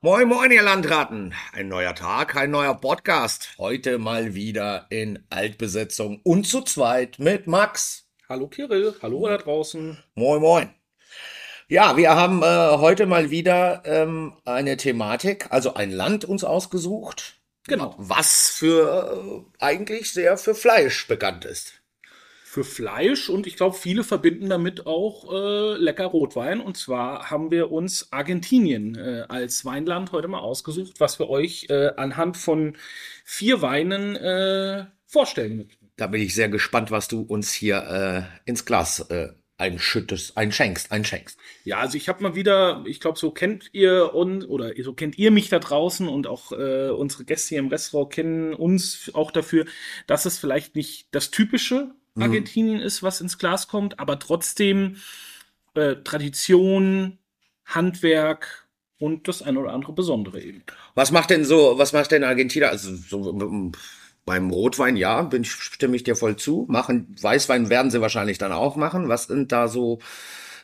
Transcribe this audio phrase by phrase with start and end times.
[0.00, 1.34] Moin, moin, ihr Landratten.
[1.52, 3.48] Ein neuer Tag, ein neuer Podcast.
[3.58, 8.06] Heute mal wieder in Altbesetzung und zu zweit mit Max.
[8.28, 9.98] Hallo Kirill, hallo da draußen.
[10.14, 10.70] Moin, moin.
[11.66, 17.34] Ja, wir haben äh, heute mal wieder ähm, eine Thematik, also ein Land uns ausgesucht.
[17.66, 17.96] Genau.
[17.98, 21.77] Was für äh, eigentlich sehr für Fleisch bekannt ist.
[22.58, 26.60] Für Fleisch und ich glaube, viele verbinden damit auch äh, lecker Rotwein.
[26.60, 31.66] Und zwar haben wir uns Argentinien äh, als Weinland heute mal ausgesucht, was wir euch
[31.68, 32.76] äh, anhand von
[33.24, 35.90] vier Weinen äh, vorstellen möchten.
[35.94, 40.90] Da bin ich sehr gespannt, was du uns hier äh, ins Glas äh, einschüttest, einschenkst,
[40.90, 41.38] einschenkst.
[41.62, 45.16] Ja, also ich habe mal wieder, ich glaube, so kennt ihr uns oder so kennt
[45.16, 49.30] ihr mich da draußen und auch äh, unsere Gäste hier im Restaurant kennen uns auch
[49.30, 49.66] dafür,
[50.08, 54.96] dass es vielleicht nicht das typische Argentinien ist, was ins Glas kommt, aber trotzdem
[55.74, 57.18] äh, Tradition,
[57.64, 58.68] Handwerk
[58.98, 60.64] und das ein oder andere Besondere eben.
[60.94, 62.70] Was macht denn so, was macht denn Argentinien?
[62.70, 63.72] Also so, m-
[64.24, 66.66] beim Rotwein, ja, bin stimme ich dir voll zu.
[66.68, 69.08] Machen, Weißwein werden sie wahrscheinlich dann auch machen.
[69.08, 70.00] Was sind da so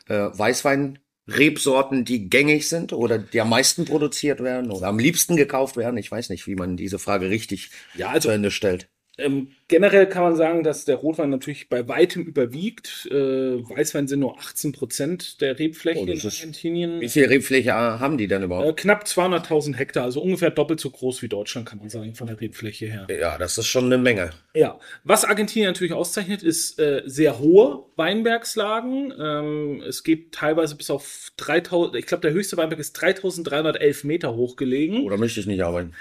[0.07, 5.77] äh, Weißwein-Rebsorten, die gängig sind oder die am meisten produziert werden oder am liebsten gekauft
[5.77, 5.97] werden?
[5.97, 8.87] Ich weiß nicht, wie man diese Frage richtig Ja, also zu Ende stellt.
[9.17, 13.07] Ähm, generell kann man sagen, dass der Rotwein natürlich bei weitem überwiegt.
[13.09, 16.99] Äh, Weißwein sind nur 18 Prozent der Rebfläche Oh, in Argentinien.
[16.99, 18.77] Wie viel Rebfläche äh, haben die denn Äh, überhaupt?
[18.77, 22.39] knapp 200.000 Hektar, also ungefähr doppelt so groß wie Deutschland, kann man sagen, von der
[22.41, 23.07] Rebfläche her.
[23.09, 24.31] Ja, das ist schon eine Menge.
[24.53, 29.13] Ja, was Argentinien natürlich auszeichnet, ist äh, sehr hohe Weinbergslagen.
[29.19, 34.35] Ähm, es geht teilweise bis auf 3000, ich glaube, der höchste Weinberg ist 3311 Meter
[34.35, 35.03] hoch gelegen.
[35.05, 35.93] Oder möchte ich nicht arbeiten?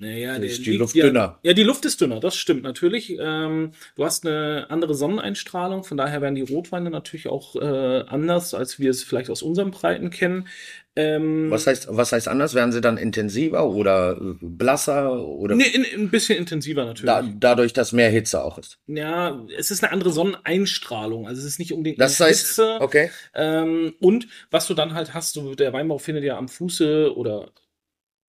[0.00, 1.38] Naja, Ist die Luft ja, dünner?
[1.44, 3.16] Ja, die Luft ist dünner, das stimmt natürlich.
[3.20, 8.52] Ähm, du hast eine andere Sonneneinstrahlung, von daher werden die Rotweine natürlich auch äh, anders,
[8.52, 10.48] als wir es vielleicht aus unseren Breiten kennen.
[10.96, 12.54] Ähm, Was heißt, was heißt anders?
[12.54, 17.06] Werden sie dann intensiver oder äh, blasser oder nee, in, ein bisschen intensiver natürlich.
[17.06, 18.78] da, dadurch, dass mehr Hitze auch ist?
[18.88, 21.28] Ja, es ist eine andere Sonneneinstrahlung.
[21.28, 22.78] Also es ist nicht unbedingt Das heißt, Hitze.
[22.80, 23.10] okay.
[23.34, 27.50] Ähm, und was du dann halt hast, so der Weinbau findet ja am Fuße oder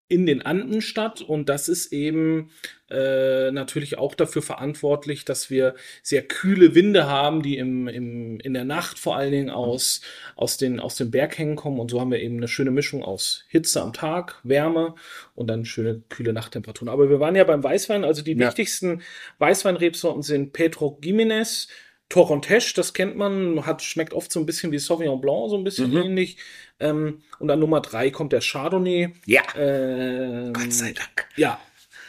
[0.10, 2.50] in den Anden statt und das ist eben
[2.90, 8.54] äh, natürlich auch dafür verantwortlich, dass wir sehr kühle Winde haben, die im, im, in
[8.54, 10.00] der Nacht vor allen Dingen aus,
[10.38, 13.44] aus, den, aus den Berghängen kommen und so haben wir eben eine schöne Mischung aus
[13.50, 14.96] Hitze am Tag, Wärme
[15.36, 16.88] und dann schöne kühle Nachttemperaturen.
[16.90, 18.48] Aber wir waren ja beim Weißwein, also die Ja.
[18.48, 19.02] wichtigsten
[19.40, 21.68] Weißweinrebsorten sind Pedro Jiménez,
[22.10, 25.64] Torontesch, das kennt man, hat, schmeckt oft so ein bisschen wie Sauvignon Blanc, so ein
[25.64, 25.98] bisschen Mhm.
[25.98, 26.38] ähnlich.
[26.80, 29.10] Ähm, und an Nummer drei kommt der Chardonnay.
[29.26, 31.28] Ja, Ähm, Gott sei Dank.
[31.36, 31.60] Ja.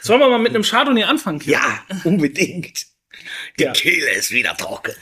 [0.00, 1.40] Sollen wir mal mit einem Chardonnay anfangen?
[1.40, 1.60] Kira?
[1.60, 2.86] Ja, unbedingt.
[3.58, 3.72] Die Ja.
[3.72, 4.94] Kehle ist wieder trocken.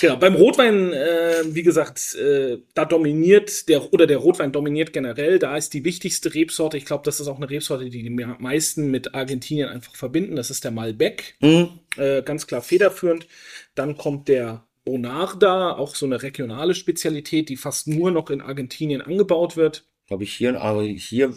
[0.00, 0.16] Genau.
[0.16, 5.38] Beim Rotwein, äh, wie gesagt, äh, da dominiert der, oder der Rotwein dominiert generell.
[5.38, 6.76] Da ist die wichtigste Rebsorte.
[6.76, 10.36] Ich glaube, das ist auch eine Rebsorte, die die me- meisten mit Argentinien einfach verbinden.
[10.36, 11.34] Das ist der Malbec.
[11.40, 11.80] Hm?
[11.96, 13.26] äh, ganz klar federführend.
[13.74, 19.02] Dann kommt der Bonarda, auch so eine regionale Spezialität, die fast nur noch in Argentinien
[19.02, 19.84] angebaut wird.
[20.08, 21.34] Habe ich hier, aber hier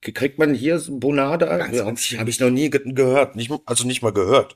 [0.00, 3.34] kriegt man hier ganz Habe ich noch nie ge gehört.
[3.34, 4.54] Nicht, also nicht mal gehört.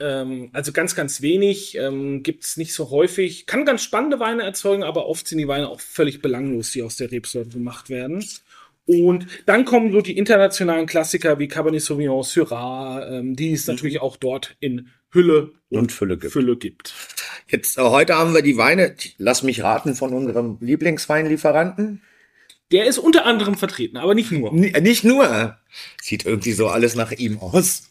[0.00, 3.46] Ähm, also ganz, ganz wenig, ähm, gibt es nicht so häufig.
[3.46, 6.96] Kann ganz spannende Weine erzeugen, aber oft sind die Weine auch völlig belanglos, die aus
[6.96, 8.24] der Rebsorte gemacht werden.
[8.84, 14.00] Und dann kommen so die internationalen Klassiker wie Cabernet Sauvignon, Syrah, ähm, die es natürlich
[14.00, 16.32] auch dort in Hülle Und Fülle gibt.
[16.32, 16.94] Fülle gibt.
[17.48, 22.02] Jetzt, äh, heute haben wir die Weine, lass mich raten, von unserem Lieblingsweinlieferanten.
[22.72, 24.52] Der ist unter anderem vertreten, aber nicht nur.
[24.52, 25.58] N nicht nur.
[26.00, 27.90] Sieht irgendwie so alles nach ihm aus.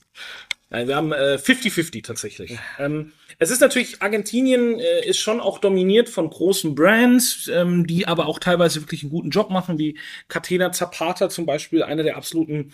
[0.72, 2.58] Nein, wir haben äh, 50-50 tatsächlich.
[2.80, 8.08] Ähm, es ist natürlich, Argentinien äh, ist schon auch dominiert von großen Brands, ähm, die
[8.08, 10.00] aber auch teilweise wirklich einen guten Job machen, wie
[10.30, 12.72] Catena Zapata zum Beispiel, einer der absoluten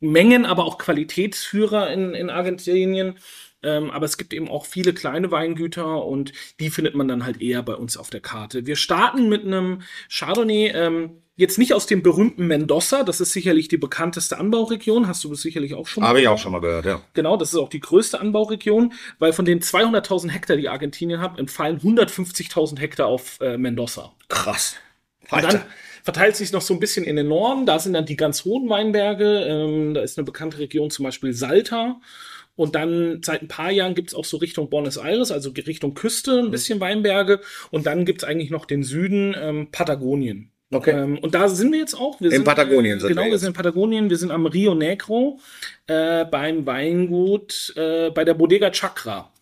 [0.00, 3.18] Mengen, aber auch Qualitätsführer in, in Argentinien.
[3.62, 7.40] Ähm, aber es gibt eben auch viele kleine Weingüter und die findet man dann halt
[7.40, 8.66] eher bei uns auf der Karte.
[8.66, 13.68] Wir starten mit einem Chardonnay, ähm, jetzt nicht aus dem berühmten Mendoza, das ist sicherlich
[13.68, 16.86] die bekannteste Anbauregion, hast du das sicherlich auch schon Habe ich auch schon mal gehört,
[16.86, 17.02] ja.
[17.14, 21.38] Genau, das ist auch die größte Anbauregion, weil von den 200.000 Hektar, die Argentinien hat,
[21.38, 24.12] entfallen 150.000 Hektar auf äh, Mendoza.
[24.28, 24.76] Krass.
[25.30, 25.62] Und dann
[26.04, 27.66] verteilt sich noch so ein bisschen in den Norden.
[27.66, 29.44] Da sind dann die ganz hohen Weinberge.
[29.44, 32.00] Ähm, da ist eine bekannte Region, zum Beispiel Salta.
[32.56, 36.38] Und dann seit ein paar Jahren gibt's auch so Richtung Buenos Aires, also Richtung Küste,
[36.38, 37.40] ein bisschen Weinberge.
[37.70, 40.50] Und dann gibt's eigentlich noch den Süden, ähm, Patagonien.
[40.72, 40.90] Okay.
[40.90, 42.20] Ähm, und da sind wir jetzt auch.
[42.20, 44.10] Wir In sind, Patagonien sind Genau, wir sind in Patagonien.
[44.10, 45.38] Wir sind am Rio Negro
[45.86, 49.32] äh, beim Weingut äh, bei der Bodega Chakra.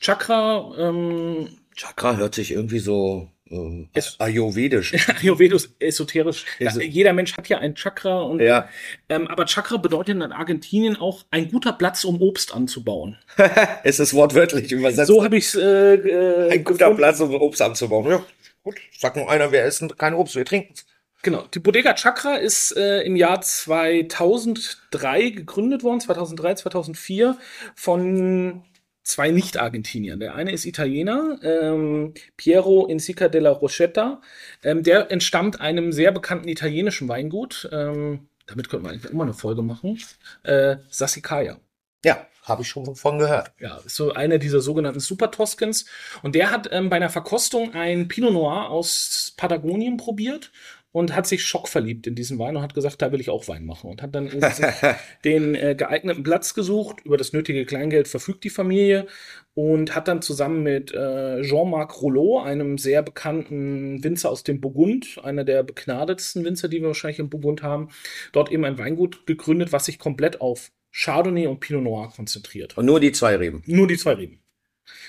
[0.00, 4.94] Chakra, ähm, Chakra hört sich irgendwie so äh, Es- Ayurvedisch.
[5.20, 6.44] Ayurvedus esoterisch.
[6.58, 8.68] Eso- jeder Mensch hat ja ein Chakra und ja.
[9.08, 13.18] ähm, aber Chakra bedeutet in Argentinien auch ein guter Platz, um Obst anzubauen.
[13.84, 15.08] es ist wortwörtlich übersetzt.
[15.08, 16.96] So habe ich es äh, äh, ein guter gefunden.
[16.98, 18.10] Platz, um Obst anzubauen.
[18.10, 18.22] Ja,
[18.62, 18.76] gut.
[18.96, 20.74] Sagt nur einer, wir essen kein Obst, wir trinken
[21.22, 21.44] Genau.
[21.52, 27.36] Die Bodega Chakra ist äh, im Jahr 2003 gegründet worden, 2003, 2004
[27.74, 28.62] von
[29.06, 30.18] zwei Nicht-Argentiniern.
[30.18, 34.20] Der eine ist Italiener, ähm, Piero Insica della Rochetta.
[34.64, 37.68] Ähm, der entstammt einem sehr bekannten italienischen Weingut.
[37.72, 39.98] Ähm, damit könnten wir eigentlich immer eine Folge machen.
[40.42, 41.58] Äh, Sassicaia.
[42.04, 43.52] Ja, habe ich schon von gehört.
[43.60, 45.86] Ja, ist so einer dieser sogenannten Super Toskens.
[46.22, 50.50] Und der hat ähm, bei einer Verkostung ein Pinot Noir aus Patagonien probiert
[50.96, 53.66] und hat sich schockverliebt in diesen Wein und hat gesagt, da will ich auch Wein
[53.66, 53.90] machen.
[53.90, 54.30] Und hat dann
[55.26, 57.02] den äh, geeigneten Platz gesucht.
[57.04, 59.06] Über das nötige Kleingeld verfügt die Familie
[59.52, 65.20] und hat dann zusammen mit äh, Jean-Marc Rouleau, einem sehr bekannten Winzer aus dem Burgund,
[65.22, 67.90] einer der begnadetsten Winzer, die wir wahrscheinlich im Burgund haben,
[68.32, 72.78] dort eben ein Weingut gegründet, was sich komplett auf Chardonnay und Pinot Noir konzentriert.
[72.78, 73.62] Und nur die zwei Reben.
[73.66, 74.40] Nur die zwei Reben.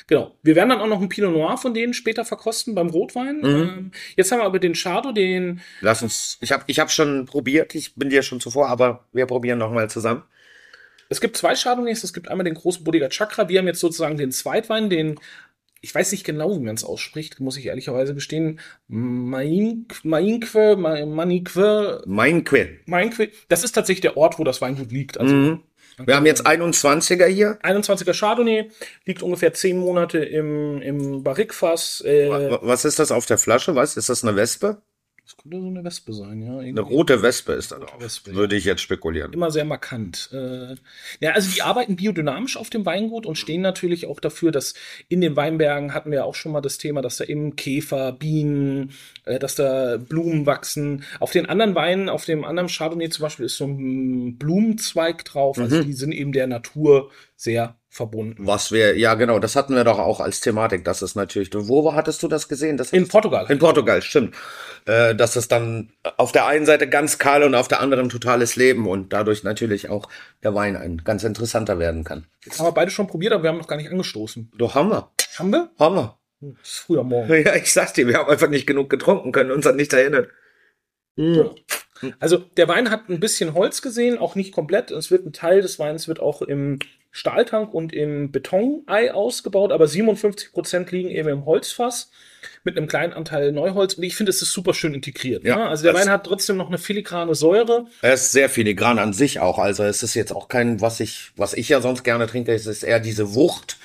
[0.08, 0.36] Genau.
[0.44, 3.38] Wir werden dann auch noch einen Pinot Noir von denen später verkosten beim Rotwein.
[3.40, 3.46] Mhm.
[3.46, 7.26] Ähm, jetzt haben wir aber den Chardonnay, den Lass uns, ich habe ich hab schon
[7.26, 10.24] probiert, ich bin dir schon zuvor, aber wir probieren nochmal zusammen.
[11.10, 12.04] Es gibt zwei Chardonnays.
[12.04, 13.48] Es gibt einmal den großen Bodega Chakra.
[13.48, 15.20] Wir haben jetzt sozusagen den Zweitwein, den
[15.80, 18.60] ich weiß nicht genau, wie man es ausspricht, muss ich ehrlicherweise gestehen.
[18.88, 22.80] Mainque, Mainque, Ma- Manique, Mein Quill.
[22.88, 23.30] Mainque.
[23.48, 25.20] Das ist tatsächlich der Ort, wo das Weingut liegt.
[25.20, 25.64] Also Mhm.
[26.06, 27.58] Wir haben jetzt 21er hier.
[27.64, 28.70] 21er Chardonnay
[29.06, 32.02] liegt ungefähr zehn Monate im, im Barrikfass.
[32.06, 33.76] Äh, Wa- Was ist das auf der Flasche?
[33.76, 33.98] Was?
[33.98, 34.82] Ist das eine Wespe?
[35.28, 36.60] Das könnte so eine Wespe sein, ja.
[36.60, 38.00] Eine rote Wespe ist da drauf.
[38.00, 38.34] Wespe.
[38.34, 39.34] Würde ich jetzt spekulieren.
[39.34, 40.30] immer sehr markant.
[40.32, 40.76] Äh,
[41.20, 44.74] ja, also die arbeiten biodynamisch auf dem Weingut und stehen natürlich auch dafür, dass
[45.10, 48.94] in den Weinbergen hatten wir auch schon mal das Thema, dass da eben Käfer, Bienen,
[49.26, 51.04] äh, dass da Blumen wachsen.
[51.20, 55.58] Auf den anderen Weinen, auf dem anderen Chardonnay zum Beispiel ist so ein Blumenzweig drauf.
[55.58, 58.48] Also die sind eben der Natur sehr verbunden.
[58.48, 60.86] Was wir, ja genau, das hatten wir doch auch als Thematik.
[60.86, 62.78] Das ist natürlich, wo hattest du das gesehen?
[62.78, 63.46] Das In Portugal.
[63.50, 64.36] In Portugal, stimmt.
[64.86, 68.56] Äh, dass es dann auf der einen Seite ganz kahl und auf der anderen totales
[68.56, 70.08] Leben und dadurch natürlich auch
[70.44, 72.26] der Wein ein ganz interessanter werden kann.
[72.46, 74.52] Jetzt haben wir beide schon probiert, aber wir haben noch gar nicht angestoßen.
[74.58, 75.12] Doch, haben wir.
[75.38, 75.70] Haben wir?
[75.78, 76.18] Haben wir.
[76.40, 77.34] Das ist früher morgen.
[77.34, 80.28] Ja, ich sag's dir, wir haben einfach nicht genug getrunken, können uns an nichts erinnern.
[81.16, 81.50] Ja.
[82.20, 84.92] Also der Wein hat ein bisschen Holz gesehen, auch nicht komplett.
[84.92, 86.78] Es wird ein Teil des Weins wird auch im
[87.18, 92.12] Stahltank und im Betonei ausgebaut, aber 57 Prozent liegen eben im Holzfass
[92.64, 93.96] mit einem kleinen Anteil Neuholz.
[93.96, 95.44] Und ich finde, es ist super schön integriert.
[95.44, 95.66] Ja, ne?
[95.68, 97.88] Also der Wein hat trotzdem noch eine filigrane Säure.
[98.04, 99.58] Er ist sehr filigran an sich auch.
[99.58, 102.68] Also es ist jetzt auch kein, was ich, was ich ja sonst gerne trinke, es
[102.68, 103.78] ist eher diese Wucht.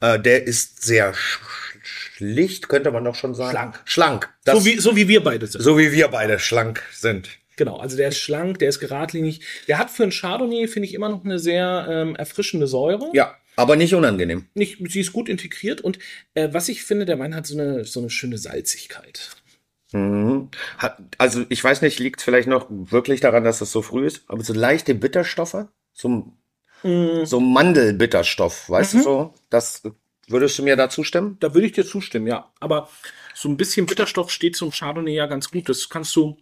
[0.00, 1.40] Äh, der ist sehr sch
[1.82, 3.50] schlicht, könnte man doch schon sagen.
[3.50, 3.82] Schlank.
[3.84, 4.28] Schlank.
[4.44, 5.60] Das, So wie, so wie wir beide sind.
[5.60, 7.28] so wie wir beide schlank sind.
[7.56, 9.40] Genau, also der ist schlank, der ist geradlinig.
[9.66, 13.10] Der hat für einen Chardonnay, finde ich, immer noch eine sehr ähm, erfrischende Säure.
[13.14, 14.46] Ja, aber nicht unangenehm.
[14.54, 15.98] Nicht, sie ist gut integriert und
[16.34, 19.30] äh, was ich finde, der Wein hat so eine, so eine schöne Salzigkeit.
[19.92, 20.50] Mhm.
[20.76, 24.24] Hat, also ich weiß nicht, liegt vielleicht noch wirklich daran, dass es so früh ist,
[24.28, 26.32] aber so leichte Bitterstoffe, so,
[26.82, 29.34] so Mandelbitterstoff, weißt du so?
[29.48, 29.82] Das
[30.28, 31.36] würdest du mir da zustimmen?
[31.40, 32.52] Da würde ich dir zustimmen, ja.
[32.60, 32.90] Aber
[33.34, 35.68] so ein bisschen Bitterstoff steht zum Chardonnay ja ganz gut.
[35.68, 36.36] Das kannst du,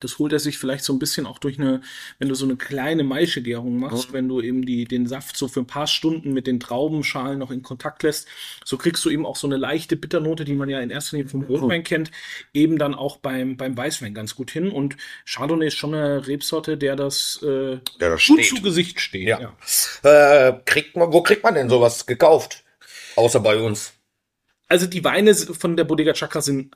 [0.00, 1.80] das holt er sich vielleicht so ein bisschen auch durch eine,
[2.18, 5.60] wenn du so eine kleine Maischegärung machst, wenn du eben die, den Saft so für
[5.60, 8.28] ein paar Stunden mit den Traubenschalen noch in Kontakt lässt,
[8.64, 11.30] so kriegst du eben auch so eine leichte Bitternote, die man ja in erster Linie
[11.30, 12.10] vom Rotwein kennt,
[12.52, 14.70] eben dann auch beim, beim Weißwein ganz gut hin.
[14.70, 18.46] Und Chardonnay ist schon eine Rebsorte, der das, äh, Der da gut steht.
[18.46, 19.28] zu Gesicht steht.
[19.28, 19.56] Ja.
[20.02, 22.64] Äh, kriegt man, wo kriegt man denn sowas gekauft?
[23.16, 23.92] Außer bei uns.
[24.68, 26.74] Also die Weine von der Bodega Chakra sind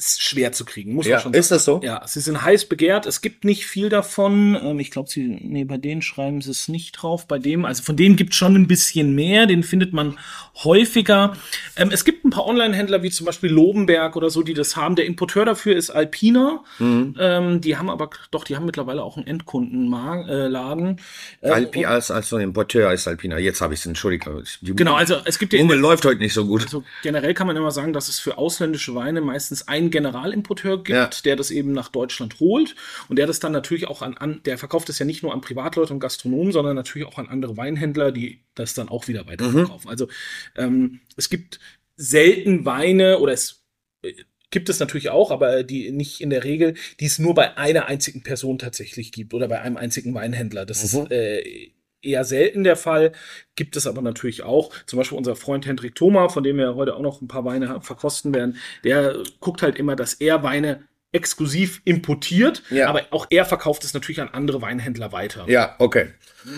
[0.00, 1.40] schwer zu kriegen, muss man Ja, schon sagen.
[1.40, 1.80] ist das so?
[1.82, 3.06] Ja, sie sind heiß begehrt.
[3.06, 4.58] Es gibt nicht viel davon.
[4.62, 7.26] Ähm, ich glaube, sie, nee, bei denen schreiben sie es nicht drauf.
[7.26, 9.46] Bei dem, also von denen gibt es schon ein bisschen mehr.
[9.46, 10.18] Den findet man
[10.64, 11.36] häufiger.
[11.76, 14.96] Ähm, es gibt ein paar Online-Händler, wie zum Beispiel Lobenberg oder so, die das haben.
[14.96, 16.62] Der Importeur dafür ist Alpina.
[16.78, 17.16] Mhm.
[17.18, 21.00] Ähm, die haben aber, doch, die haben mittlerweile auch einen Endkundenladen.
[21.40, 23.38] Äh, Alpi als, als ein Importeur als Alpina.
[23.38, 24.42] Jetzt habe ich es, entschuldige.
[24.60, 26.62] Die genau, also es gibt ja Lunge läuft heute nicht so gut.
[26.62, 30.88] Also generell kann man immer sagen, dass es für ausländische Weine meistens einen Generalimporteur gibt,
[30.88, 31.10] Ja.
[31.24, 32.74] der das eben nach Deutschland holt
[33.08, 35.40] und der das dann natürlich auch an, an der verkauft es ja nicht nur an
[35.40, 39.90] Privatleute und Gastronomen, sondern natürlich auch an andere Weinhändler, die das dann auch wieder weiterverkaufen.
[39.90, 40.08] Also
[40.56, 41.60] ähm, es gibt
[41.96, 43.62] selten Weine oder es
[44.02, 44.12] äh,
[44.50, 47.86] gibt es natürlich auch, aber die nicht in der Regel, die es nur bei einer
[47.86, 50.66] einzigen Person tatsächlich gibt oder bei einem einzigen Weinhändler.
[50.66, 51.02] Das Mhm.
[51.02, 51.70] ist äh,
[52.02, 53.12] eher selten der Fall,
[53.56, 54.70] gibt es aber natürlich auch.
[54.86, 57.80] Zum Beispiel unser Freund Hendrik Thoma, von dem wir heute auch noch ein paar Weine
[57.80, 62.88] verkosten werden, der guckt halt immer, dass er Weine exklusiv importiert, Ja.
[62.88, 65.44] aber auch er verkauft es natürlich an andere Weinhändler weiter.
[65.48, 66.06] Ja, okay.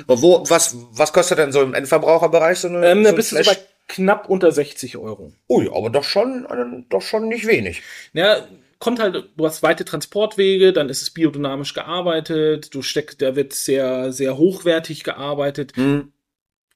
[0.07, 3.37] Wo, was, was kostet denn so im Endverbraucherbereich so eine, Ähm, so ein bist du
[3.37, 3.47] Flash?
[3.49, 3.57] bei
[3.89, 5.33] knapp unter 60 Euro.
[5.49, 7.83] Ui, aber doch schon, äh, doch schon nicht wenig.
[8.13, 8.47] Ja,
[8.83, 13.53] kommt halt, du hast weite Transportwege, dann ist es biodynamisch gearbeitet, du steckst, da wird
[13.53, 15.73] sehr, sehr hochwertig gearbeitet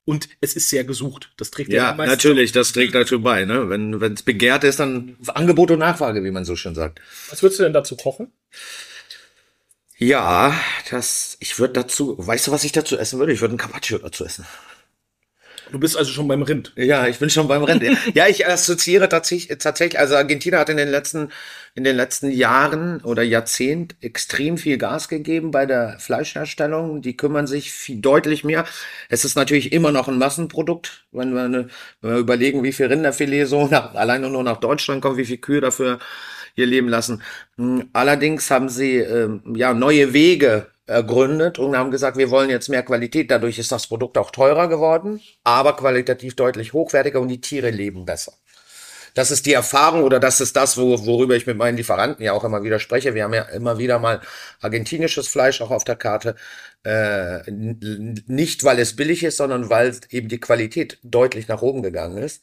[0.04, 1.32] und es ist sehr gesucht.
[1.36, 3.68] Das trägt Ja, meistens- natürlich, das trägt dazu bei, ne?
[3.70, 7.00] Wenn es begehrt ist, dann Angebot und Nachfrage, wie man so schön sagt.
[7.28, 8.30] Was würdest du denn dazu kochen?
[9.98, 10.54] Ja,
[10.92, 13.32] das, ich würde dazu, weißt du, was ich dazu essen würde?
[13.32, 14.46] Ich würde ein Carpaccio dazu essen.
[15.72, 16.72] Du bist also schon beim Rind.
[16.76, 17.96] Ja, ich bin schon beim Rennen.
[18.14, 21.30] ja, ich assoziiere tatsächlich, tatsächlich, also Argentina hat in den letzten,
[21.74, 27.02] in den letzten Jahren oder Jahrzehnt extrem viel Gas gegeben bei der Fleischherstellung.
[27.02, 28.64] Die kümmern sich viel, deutlich mehr.
[29.08, 31.68] Es ist natürlich immer noch ein Massenprodukt, wenn wir, eine,
[32.00, 35.38] wenn wir überlegen, wie viel Rinderfilet so nach, alleine nur nach Deutschland kommt, wie viel
[35.38, 35.98] Kühe dafür
[36.54, 37.22] ihr leben lassen.
[37.56, 42.68] Hm, Allerdings haben sie ähm, ja neue Wege ergründet und haben gesagt, wir wollen jetzt
[42.68, 43.30] mehr Qualität.
[43.30, 48.04] Dadurch ist das Produkt auch teurer geworden, aber qualitativ deutlich hochwertiger und die Tiere leben
[48.04, 48.32] besser.
[49.16, 52.34] Das ist die Erfahrung oder das ist das, wo, worüber ich mit meinen Lieferanten ja
[52.34, 53.14] auch immer wieder spreche.
[53.14, 54.20] Wir haben ja immer wieder mal
[54.60, 56.36] argentinisches Fleisch auch auf der Karte.
[56.86, 62.18] Äh, nicht, weil es billig ist, sondern weil eben die Qualität deutlich nach oben gegangen
[62.18, 62.42] ist.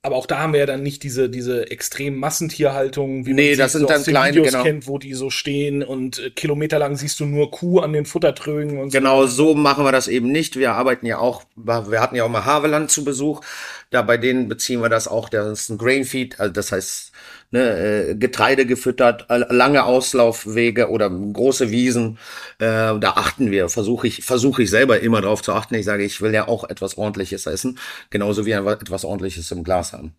[0.00, 3.58] Aber auch da haben wir ja dann nicht diese, diese extremen Massentierhaltung, wie Nee, sie
[3.58, 4.62] das sind so dann kleine, Videos genau.
[4.62, 8.78] kennt, wo die so stehen und äh, kilometerlang siehst du nur Kuh an den Futtertrögen
[8.78, 8.98] und so.
[8.98, 10.56] Genau so machen wir das eben nicht.
[10.56, 13.42] Wir arbeiten ja auch, wir hatten ja auch mal Haveland zu Besuch.
[13.90, 17.12] Da bei denen beziehen wir das auch, das ist ein Grain Feed, also das heißt
[17.50, 22.18] ne, äh, Getreide gefüttert, äh, lange Auslaufwege oder große Wiesen.
[22.58, 25.74] Äh, da achten wir, versuche ich, versuche ich selber immer drauf zu achten.
[25.74, 27.78] Ich sage, ich will ja auch etwas Ordentliches essen,
[28.10, 30.14] genauso wie etwas Ordentliches im Glas haben.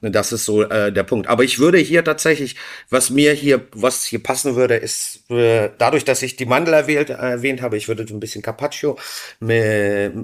[0.00, 1.28] Das ist so äh, der Punkt.
[1.28, 2.56] Aber ich würde hier tatsächlich,
[2.88, 7.10] was mir hier, was hier passen würde, ist äh, dadurch, dass ich die Mandel erwählt,
[7.10, 8.98] äh, erwähnt habe, ich würde so ein bisschen Carpaccio
[9.40, 10.14] mit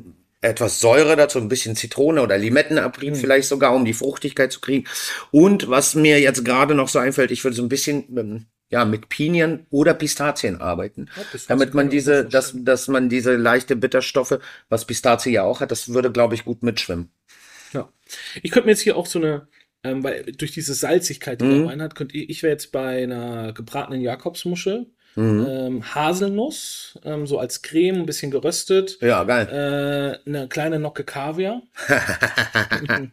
[0.40, 4.86] etwas Säure dazu, ein bisschen Zitrone oder Limettenabrin vielleicht sogar, um die Fruchtigkeit zu kriegen.
[5.30, 8.84] Und was mir jetzt gerade noch so einfällt, ich würde so ein bisschen ähm, ja
[8.84, 14.38] mit Pinien oder Pistazien arbeiten, Pistazien damit man diese, dass, dass man diese leichte Bitterstoffe,
[14.68, 17.10] was Pistazie ja auch hat, das würde glaube ich gut mitschwimmen.
[17.72, 17.88] Ja.
[18.42, 19.48] Ich könnte mir jetzt hier auch so eine,
[19.84, 21.66] ähm, weil durch diese Salzigkeit, die Mhm.
[21.66, 24.86] Wein hat, könnte ich, ich wäre jetzt bei einer gebratenen Jakobsmuschel,
[25.18, 25.46] Mhm.
[25.48, 29.48] ähm, Haselnuss, ähm, so als Creme, ein bisschen geröstet, Ja, geil.
[29.48, 31.62] äh, eine kleine Nocke Kaviar.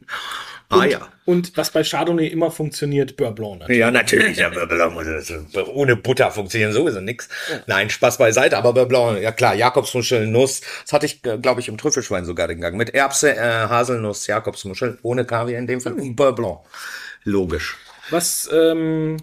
[0.81, 1.07] ah ja.
[1.25, 3.59] Und was bei Chardonnay immer funktioniert, Beurre Blanc.
[3.59, 3.79] natürlich.
[3.79, 4.37] Ja, natürlich.
[4.37, 5.31] Ja, Beurre Blanc muss es-
[5.73, 7.29] ohne Butter funktionieren sowieso nix.
[7.65, 10.61] Nein, Spaß beiseite, aber Beurre Blanc, ja klar, Jakobsmuschel, Nuss.
[10.83, 12.75] Das hatte ich, glaube ich, im Trüffelschwein sogar den Gang.
[12.75, 16.59] Mit Erbse, äh, Haselnuss, Jakobsmuschel, ohne Kaviar in dem Fall und Beurre Blanc.
[17.23, 17.77] Logisch.
[18.09, 19.15] Was ähm,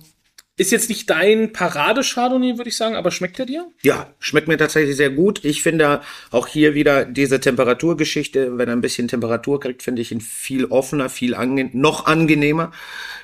[0.60, 3.72] ist jetzt nicht dein Parade-Chardonnay, würde ich sagen, aber schmeckt er dir?
[3.80, 5.42] Ja, schmeckt mir tatsächlich sehr gut.
[5.42, 10.12] Ich finde auch hier wieder diese Temperaturgeschichte, wenn er ein bisschen Temperatur kriegt, finde ich
[10.12, 12.72] ihn viel offener, viel ange noch angenehmer.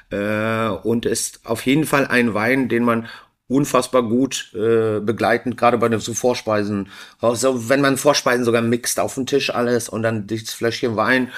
[0.09, 3.07] Äh, und ist auf jeden Fall ein Wein, den man
[3.49, 6.89] unfassbar gut äh, begleitend, gerade bei den so Vorspeisen,
[7.21, 10.97] auch so, wenn man Vorspeisen sogar mixt auf den Tisch alles und dann dieses Fläschchen
[10.97, 11.31] Wein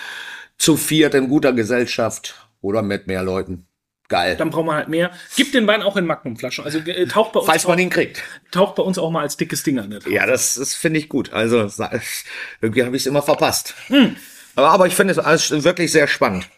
[0.58, 3.67] zu viert in guter Gesellschaft oder mit mehr Leuten.
[4.08, 4.36] Geil.
[4.36, 5.10] Dann brauchen wir halt mehr.
[5.36, 6.64] Gib den Wein auch in Magnumflaschen.
[6.64, 8.22] Also äh, taucht bei uns Falls man auch, ihn kriegt.
[8.50, 9.98] taucht bei uns auch mal als dickes Ding an.
[10.08, 11.32] Ja, das, das finde ich gut.
[11.32, 11.70] Also
[12.62, 13.74] irgendwie habe ich es immer verpasst.
[14.56, 16.48] Aber, aber ich finde es alles wirklich sehr spannend.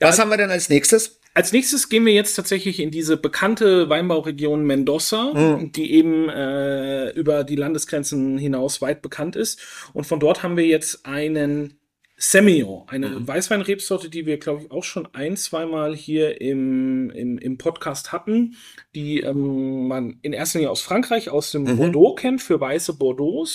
[0.00, 1.20] Was haben wir denn als nächstes?
[1.34, 7.44] Als nächstes gehen wir jetzt tatsächlich in diese bekannte Weinbauregion Mendoza, die eben äh, über
[7.44, 9.60] die Landesgrenzen hinaus weit bekannt ist.
[9.92, 11.78] Und von dort haben wir jetzt einen
[12.18, 17.58] Semillon, eine Weißweinrebsorte, die wir, glaube ich, auch schon ein, zweimal hier im, im, im
[17.58, 18.56] Podcast hatten,
[18.94, 23.46] die ähm, man in erster Linie aus Frankreich, aus dem Bordeaux kennt, für weiße Bordeaux.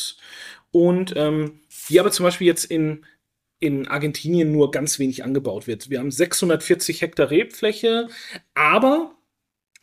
[0.71, 3.05] Und ähm, die aber zum Beispiel jetzt in
[3.61, 5.91] in Argentinien nur ganz wenig angebaut wird.
[5.91, 8.07] Wir haben 640 Hektar Rebfläche,
[8.55, 9.15] aber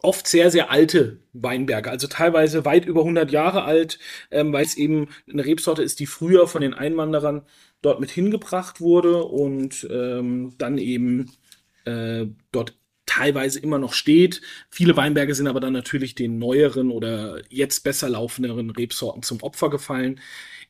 [0.03, 3.99] oft sehr, sehr alte Weinberge, also teilweise weit über 100 Jahre alt,
[4.31, 7.47] ähm, weil es eben eine Rebsorte ist, die früher von den Einwanderern
[7.83, 11.31] dort mit hingebracht wurde und ähm, dann eben
[11.85, 14.43] äh, dort teilweise immer noch steht.
[14.71, 19.71] Viele Weinberge sind aber dann natürlich den neueren oder jetzt besser laufenderen Rebsorten zum Opfer
[19.71, 20.21] gefallen.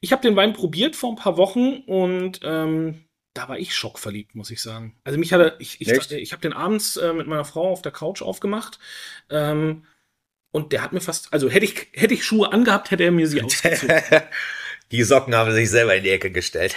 [0.00, 4.34] Ich habe den Wein probiert vor ein paar Wochen und ähm, da war ich schockverliebt,
[4.34, 4.96] muss ich sagen.
[5.04, 6.12] Also mich hatte ich ich, Echt?
[6.12, 8.78] ich habe den abends äh, mit meiner Frau auf der Couch aufgemacht
[9.30, 9.84] ähm,
[10.52, 13.26] und der hat mir fast, also hätte ich hätte ich Schuhe angehabt, hätte er mir
[13.26, 13.96] sie ausgezogen.
[14.92, 16.74] Die Socken haben sich selber in die Ecke gestellt.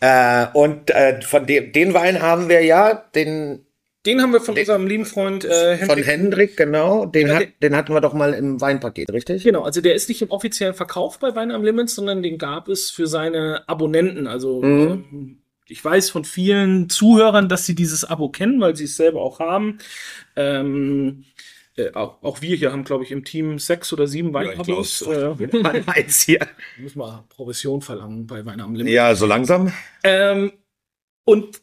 [0.00, 3.64] Äh, und äh, von dem, den Wein haben wir ja, den
[4.04, 6.06] Den haben wir von unserem lieben Freund äh, von Hendrik.
[6.06, 7.06] Hendrik, genau.
[7.06, 9.44] Den, hat, den- den hatten wir doch mal im Weinpaket, richtig?
[9.44, 12.68] Genau, also der ist nicht im offiziellen Verkauf bei Wein am Limit, sondern den gab
[12.68, 14.26] es für seine Abonnenten.
[14.26, 15.04] Also Mhm.
[15.10, 19.22] ähm, ich weiß von vielen Zuhörern, dass sie dieses Abo kennen, weil sie es selber
[19.22, 19.78] auch haben.
[20.36, 21.24] Ähm,
[21.76, 25.02] äh, auch, auch wir hier haben, glaube ich, im Team sechs oder sieben Weinabos.
[25.02, 26.40] äh, Mal eins hier.
[26.78, 28.92] muss mal Provision verlangen bei Wein am Limit.
[28.92, 29.72] Ja, so langsam.
[30.02, 30.52] Ähm,
[31.28, 31.60] und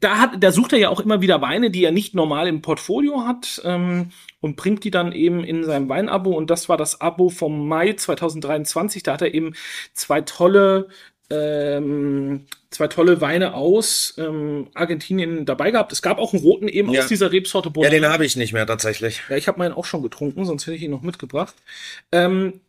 [0.00, 2.62] da hat, da sucht er ja auch immer wieder Weine, die er nicht normal im
[2.62, 6.30] Portfolio hat ähm, und bringt die dann eben in sein Weinabo.
[6.30, 9.02] Und das war das Abo vom Mai 2023.
[9.02, 9.52] Da hat er eben
[9.92, 10.88] zwei tolle,
[11.32, 15.92] ähm, zwei tolle Weine aus ähm, Argentinien dabei gehabt.
[15.92, 17.00] Es gab auch einen roten eben Ja.
[17.00, 17.96] aus dieser Rebsorte Ja, Bonarda.
[17.96, 19.22] den habe ich nicht mehr tatsächlich.
[19.28, 21.54] Ja, ich habe meinen auch schon getrunken, sonst hätte ich ihn noch mitgebracht.
[22.12, 22.60] Ähm,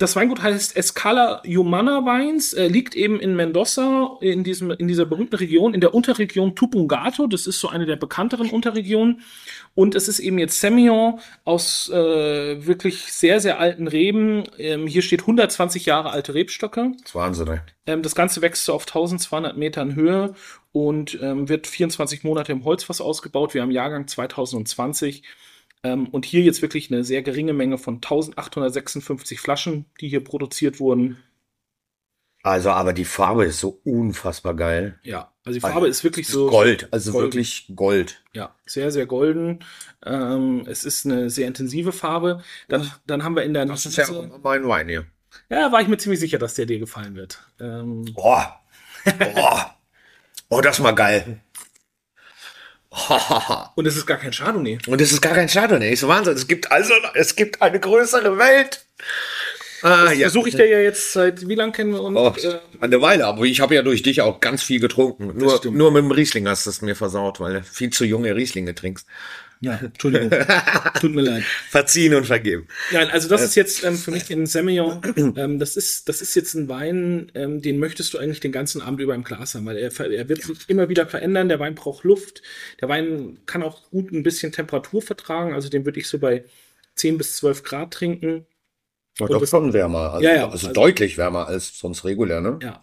[0.00, 5.04] das Weingut heißt Escala Humana Weins, äh, liegt eben in Mendoza, in, diesem, in dieser
[5.04, 7.26] berühmten Region, in der Unterregion Tupungato.
[7.26, 9.20] Das ist so eine der bekannteren Unterregionen.
[9.74, 14.44] Und es ist eben jetzt Semillon aus äh, wirklich sehr, sehr alten Reben.
[14.56, 16.92] Ähm, hier steht 120 Jahre alte Rebstöcke.
[16.92, 17.58] Das ist Wahnsinn, ey.
[17.86, 20.34] Ähm, das Ganze wächst so auf 1200 Metern Höhe
[20.72, 23.52] und ähm, wird 24 Monate im Holzfass ausgebaut.
[23.52, 25.24] Wir haben Jahrgang 2020
[25.82, 30.80] ähm, und hier jetzt wirklich eine sehr geringe Menge von 1856 Flaschen, die hier produziert
[30.80, 31.18] wurden.
[32.42, 34.98] Also, aber die Farbe ist so unfassbar geil.
[35.02, 37.24] Ja, also die Farbe ist wirklich so Gold, also Gold.
[37.34, 38.22] wirklich Gold.
[38.32, 39.58] Ja, sehr, sehr golden.
[40.06, 42.42] Ähm, es ist eine sehr intensive Farbe.
[42.68, 45.04] Dann, dann haben wir in der Das ist ja Nase- mein Wein hier.
[45.50, 47.42] ja, war ich mir ziemlich sicher, dass der dir gefallen wird.
[47.60, 48.60] Ähm, Boah.
[49.34, 49.76] Boah.
[50.48, 51.40] Oh, das ist mal geil.
[53.76, 54.78] und es ist gar kein Chardonnay.
[54.86, 55.92] Und es ist gar kein Chardonnay.
[55.92, 56.34] Ist Wahnsinn.
[56.34, 58.84] Es gibt also, es gibt eine größere Welt.
[59.82, 60.28] Ah, ja.
[60.28, 62.16] Versuche ich dir ja jetzt seit wie lang kennen wir uns?
[62.16, 65.32] Oh, Äh, eine Weile, aber ich habe ja durch dich auch ganz viel getrunken.
[65.38, 65.76] Nur, stimmt.
[65.76, 68.74] nur mit dem Riesling hast du es mir versaut, weil du viel zu junge Rieslinge
[68.74, 69.06] trinkst.
[69.62, 70.30] Ja, Entschuldigung.
[71.00, 71.42] Tut mir leid.
[71.68, 72.66] Verziehen und vergeben.
[72.92, 75.00] Nein, also das ist jetzt ähm, für mich ein Semillon.
[75.36, 78.80] Ähm, das, ist, das ist jetzt ein Wein, ähm, den möchtest du eigentlich den ganzen
[78.80, 81.48] Abend über im Glas haben, weil er, er wird sich immer wieder verändern.
[81.50, 82.40] Der Wein braucht Luft.
[82.80, 85.52] Der Wein kann auch gut ein bisschen Temperatur vertragen.
[85.52, 86.44] Also den würde ich so bei
[86.94, 88.46] 10 bis 12 Grad trinken.
[89.18, 90.14] Doch, Und doch das- schon wärmer.
[90.14, 92.58] Also, Ja, ja, also, also- deutlich wärmer als sonst regulär, ne?
[92.62, 92.82] Ja.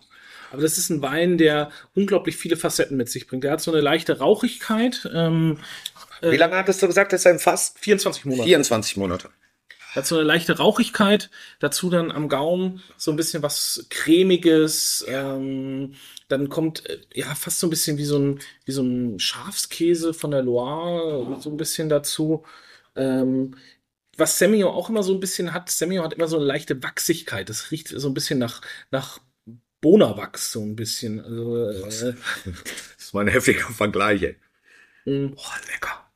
[0.51, 3.43] Aber das ist ein Wein, der unglaublich viele Facetten mit sich bringt.
[3.43, 5.09] Der hat so eine leichte Rauchigkeit.
[5.13, 5.57] Ähm,
[6.21, 7.73] Wie lange hattest du gesagt, ist er im Fass?
[7.79, 8.43] 24 Monate.
[8.47, 9.29] 24 Monate.
[9.93, 15.95] Hat so eine leichte Rauchigkeit, dazu dann am Gaumen so ein bisschen was cremiges, ähm,
[16.27, 20.13] dann kommt äh, ja fast so ein bisschen wie so ein wie so ein Schafskäse
[20.13, 22.45] von der Loire so ein bisschen dazu.
[22.95, 23.55] Ähm,
[24.17, 27.49] was Semillon auch immer so ein bisschen hat, Semillon hat immer so eine leichte Wachsigkeit.
[27.49, 29.19] Das riecht so ein bisschen nach nach
[29.81, 31.19] Bonawachs so ein bisschen.
[31.21, 32.01] Also, äh, Das
[32.97, 34.35] ist mal ein heftiger Vergleich, ey.
[35.05, 35.29] mh.
[35.35, 36.06] Boah, lecker.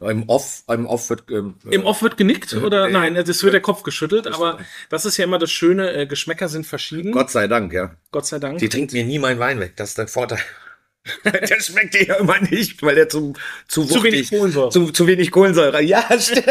[0.00, 3.54] Im Off, im Off wird, ähm, Im Off wird genickt oder äh, nein, das wird
[3.54, 4.58] der Kopf geschüttelt, aber
[4.90, 7.12] das ist ja immer das Schöne, äh, Geschmäcker sind verschieden.
[7.12, 7.96] Gott sei Dank, ja.
[8.12, 8.58] Gott sei Dank.
[8.58, 9.72] Die trinkt mir nie meinen Wein weg.
[9.76, 10.40] Das ist der Vorteil.
[11.24, 13.32] der schmeckt dir ja immer nicht, weil der zu,
[13.68, 14.70] zu, Zu wenig Kohlensäure.
[14.70, 15.80] Zu, zu wenig Kohlensäure.
[15.82, 16.46] Ja, stimmt.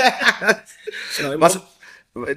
[1.20, 1.60] Im Was,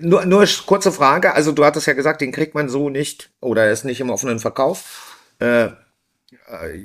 [0.00, 1.34] nur, nur kurze Frage.
[1.34, 4.10] Also du hattest ja gesagt, den kriegt man so nicht oder er ist nicht im
[4.10, 5.16] offenen Verkauf.
[5.40, 5.72] Äh, äh,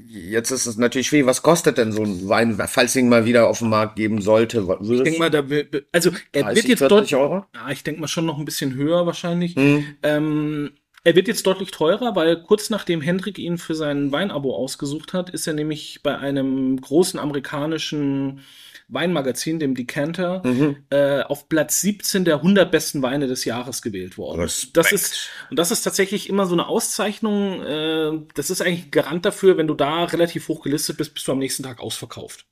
[0.07, 1.25] jetzt ist es natürlich schwierig.
[1.25, 4.65] Was kostet denn so ein Wein, falls ihn mal wieder auf den Markt geben sollte?
[4.81, 7.45] Ich denke mal, da will, also er 30, wird jetzt 40 deutlich, Euro?
[7.53, 9.55] ja, ich denke mal schon noch ein bisschen höher wahrscheinlich.
[9.55, 9.85] Hm.
[10.01, 10.71] Ähm,
[11.03, 15.29] er wird jetzt deutlich teurer, weil kurz nachdem Hendrik ihn für sein Weinabo ausgesucht hat,
[15.29, 18.39] ist er nämlich bei einem großen amerikanischen
[18.87, 20.77] Weinmagazin, dem Decanter, Mhm.
[20.89, 24.41] äh, auf Platz 17 der 100 besten Weine des Jahres gewählt worden.
[24.41, 24.77] Respekt.
[24.77, 27.61] Das ist, und das ist tatsächlich immer so eine Auszeichnung.
[27.63, 31.31] Äh, das ist eigentlich Garant dafür, wenn du da relativ hoch gelistet bist, bist du
[31.31, 32.45] am nächsten Tag ausverkauft.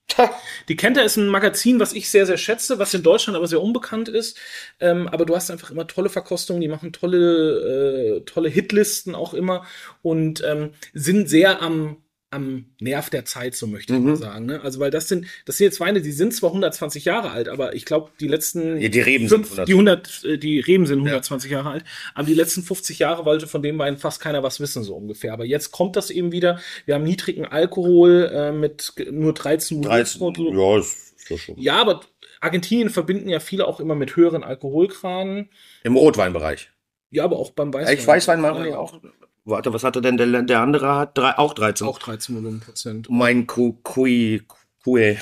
[0.67, 3.61] Die Kenter ist ein Magazin, was ich sehr, sehr schätze, was in Deutschland aber sehr
[3.61, 4.37] unbekannt ist.
[4.81, 9.33] Ähm, aber du hast einfach immer tolle Verkostungen, die machen tolle, äh, tolle Hitlisten auch
[9.33, 9.65] immer
[10.01, 11.97] und ähm, sind sehr am,
[12.31, 14.05] am Nerv der Zeit, so möchte ich Mhm.
[14.07, 14.45] mal sagen.
[14.45, 14.61] Ne?
[14.61, 17.75] Also, weil das sind, das sind jetzt Weine, die sind zwar 120 Jahre alt, aber
[17.75, 19.67] ich glaube, die letzten Ja, die Reben sind fünf, 100.
[19.67, 21.83] die 100, äh, die Reben sind 120 Jahre alt,
[22.15, 25.33] aber die letzten 50 Jahre wollte von dem Wein fast keiner was wissen, so ungefähr.
[25.33, 26.59] Aber jetzt kommt das eben wieder.
[26.85, 30.57] Wir haben niedrigen Alkohol äh, mit nur 13 13, Volumenprozent.
[30.57, 31.57] ja, ist ist ja schon.
[31.59, 32.01] Ja, aber
[32.39, 35.49] Argentinien verbinden ja viele auch immer mit höheren Alkoholgraden.
[35.83, 36.71] Im Rotweinbereich.
[37.11, 37.97] Ja, aber auch beim Weißwein.
[37.97, 38.99] Ich Weißwein machen ja, auch.
[39.43, 40.95] Warte, was hatte denn der, der andere?
[40.95, 41.87] Hat drei, auch 13.
[41.87, 43.09] Auch 13 Volumenprozent.
[43.09, 44.43] Mein Ku- Kui,
[44.83, 45.17] Kui.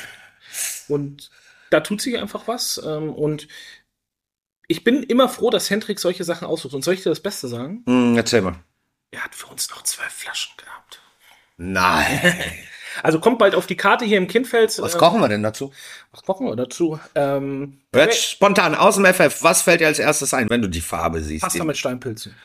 [0.87, 1.29] Und
[1.69, 2.81] da tut sich einfach was.
[2.85, 3.47] Ähm, und
[4.67, 6.73] ich bin immer froh, dass Hendrik solche Sachen aussucht.
[6.73, 7.83] Und soll ich dir das Beste sagen?
[7.87, 8.55] Hm, erzähl mal.
[9.11, 11.01] Er hat für uns noch zwölf Flaschen gehabt.
[11.57, 12.19] Nein.
[13.03, 14.77] Also kommt bald auf die Karte hier im Kindfeld.
[14.81, 15.71] Was äh, kochen wir denn dazu?
[16.11, 16.99] was kochen wir dazu?
[17.13, 19.43] Ähm, Jetzt spontan aus dem FF.
[19.43, 21.43] Was fällt dir als erstes ein, wenn du die Farbe siehst?
[21.43, 22.35] Pasta mit Steinpilzen.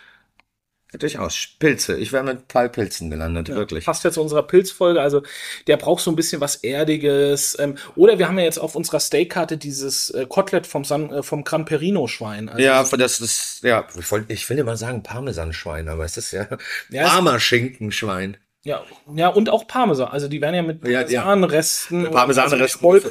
[0.99, 1.49] Durchaus.
[1.59, 1.97] Pilze.
[1.99, 3.85] Ich wäre mit Pilzen gelandet, wirklich.
[3.85, 5.01] Passt ja zu unserer Pilzfolge.
[5.01, 5.23] Also
[5.67, 7.57] der braucht so ein bisschen was Erdiges.
[7.59, 11.23] Ähm, oder wir haben ja jetzt auf unserer Steakkarte dieses äh, Kotelett vom, San, äh,
[11.23, 12.49] vom Gran Perino Schwein.
[12.49, 16.33] Also Ja, das ist, ja, ich, wollt, ich will immer sagen Parmesanschwein, aber es ist
[16.33, 16.47] ja,
[16.91, 18.37] Ja, es- Parmaschinkenschwein.
[18.65, 18.83] Ja,
[19.15, 20.09] ja, und auch Parmesan.
[20.09, 21.23] Also die werden ja mit Ja, ja.
[21.23, 22.87] Parmesanresten, Parmesanresten.
[22.91, 23.09] also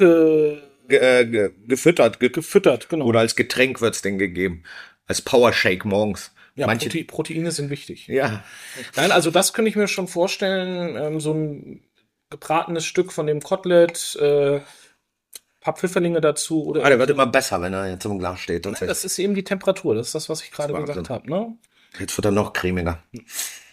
[0.88, 3.06] Ge, äh, ge, gefüttert, ge, gefüttert, genau.
[3.06, 4.64] oder als Getränk wird's denn gegeben.
[5.06, 6.32] Als Powershake morgens.
[6.54, 8.06] Ja, Manche, Prote Proteine sind wichtig.
[8.06, 8.44] ja,
[8.96, 10.96] Nein, also das könnte ich mir schon vorstellen.
[10.96, 11.82] Ähm, so ein
[12.30, 14.60] gebratenes Stück von dem Kotelett, äh,
[15.60, 16.64] paar Pfifferlinge dazu.
[16.64, 18.64] Oder ah, der wird immer besser, wenn er jetzt im Glas steht.
[18.64, 18.88] tatsächlich.
[18.88, 19.94] das ist eben die Temperatur.
[19.94, 21.28] Das ist das, was ich gerade gesagt habe.
[21.28, 21.56] Ne?
[21.98, 23.02] Jetzt wird er noch cremiger.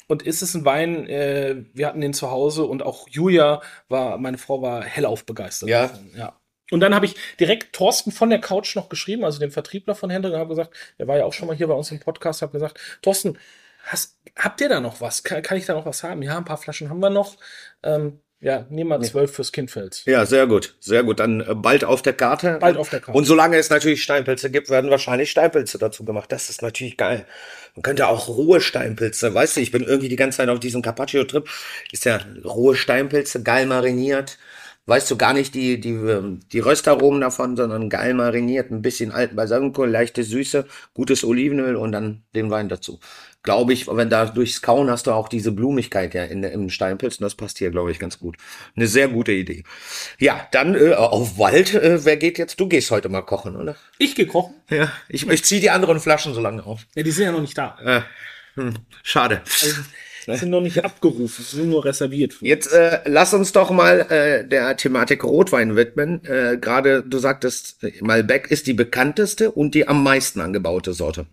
[0.08, 4.18] Und ist es ein Wein, äh, wir hatten den zu Hause und auch Julia war,
[4.18, 5.70] meine Frau war hellauf begeistert.
[5.70, 5.92] Ja.
[6.16, 6.34] ja.
[6.72, 10.10] Und dann habe ich direkt Thorsten von der Couch noch geschrieben, also dem Vertriebler von
[10.10, 12.42] Hendrik, und habe gesagt, der war ja auch schon mal hier bei uns im Podcast,
[12.42, 13.38] habe gesagt, Thorsten,
[13.84, 15.24] hast, habt ihr da noch was?
[15.24, 16.24] Kann, kann ich da noch was haben?
[16.24, 17.38] Ja, ein paar Flaschen haben wir noch.
[17.84, 20.02] Ähm, ja, nehmen wir zwölf fürs Kindfeld.
[20.06, 21.20] Ja, sehr gut, sehr gut.
[21.20, 22.58] Dann äh, bald auf der Karte.
[22.60, 23.16] Bald auf der Karte.
[23.16, 26.32] Und solange es natürlich Steinpilze gibt, werden wahrscheinlich Steinpilze dazu gemacht.
[26.32, 27.28] Das ist natürlich geil.
[27.76, 30.82] Man könnte auch rohe Steinpilze, weißt du, ich bin irgendwie die ganze Zeit auf diesem
[30.82, 31.48] Carpaccio-Trip.
[31.92, 34.40] Ist ja rohe Steinpilze, geil mariniert.
[34.92, 39.14] Weißt du gar nicht die, die, ähm, die Röstaromen davon, sondern geil mariniert, ein bisschen
[39.14, 43.00] alten Balsamico, leichte Süße, gutes Olivenöl und dann den Wein dazu.
[43.42, 47.20] Glaube ich, wenn da durchs Kauen hast du auch diese Blumigkeit ja in, im Steinpilz
[47.20, 48.36] und das passt hier, glaube ich, ganz gut.
[48.76, 49.64] Eine sehr gute Idee.
[50.20, 52.60] Ja, dann äh, auf Wald, äh, wer geht jetzt?
[52.60, 53.78] Du gehst heute mal kochen, oder?
[53.98, 54.56] Ich gehe kochen.
[54.70, 56.86] Ja, ich, ich ziehe die anderen Flaschen so lange auf.
[56.96, 57.78] Ja, die sind ja noch nicht da.
[57.82, 58.02] Äh,
[58.56, 58.74] hm,
[59.04, 59.42] schade.
[59.46, 62.36] Die sind noch nicht abgerufen, sind nur reserviert.
[62.42, 66.24] Jetzt äh, lass uns doch mal äh, der Thematik Rotwein widmen.
[66.26, 71.26] Äh, Gerade du sagtest, äh, Malbec ist die bekannteste und die am meisten angebaute Sorte.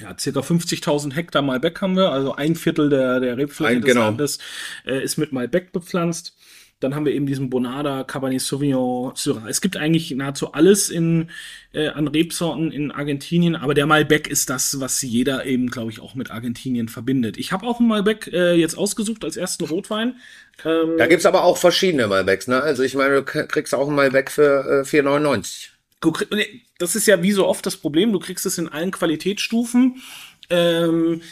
[0.00, 3.92] Ja, circa 50.000 Hektar Malbec haben wir, also ein Viertel der, der Rebfläche Ein- des
[3.92, 4.04] genau.
[4.06, 4.38] Landes
[4.86, 6.36] äh, ist mit Malbec bepflanzt.
[6.80, 9.48] Dann haben wir eben diesen Bonada, Cabernet Sauvignon, Syrah.
[9.48, 11.28] Es gibt eigentlich nahezu alles in,
[11.72, 15.98] äh, an Rebsorten in Argentinien, aber der Malbec ist das, was jeder eben, glaube ich,
[15.98, 17.36] auch mit Argentinien verbindet.
[17.36, 20.16] Ich habe auch einen Malbec äh, jetzt ausgesucht als ersten Rotwein.
[20.64, 22.62] Ähm, Da gibt's aber auch verschiedene Malbecs, ne?
[22.62, 25.70] Also ich meine, du kriegst auch einen Malbec für äh, 4,99.
[26.00, 28.68] Du krieg- nee, das ist ja wie so oft das Problem, du kriegst es in
[28.68, 30.00] allen Qualitätsstufen
[30.48, 31.22] ähm,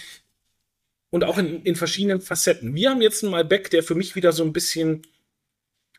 [1.10, 2.74] und auch in, in verschiedenen Facetten.
[2.74, 5.02] Wir haben jetzt einen Malbec, der für mich wieder so ein bisschen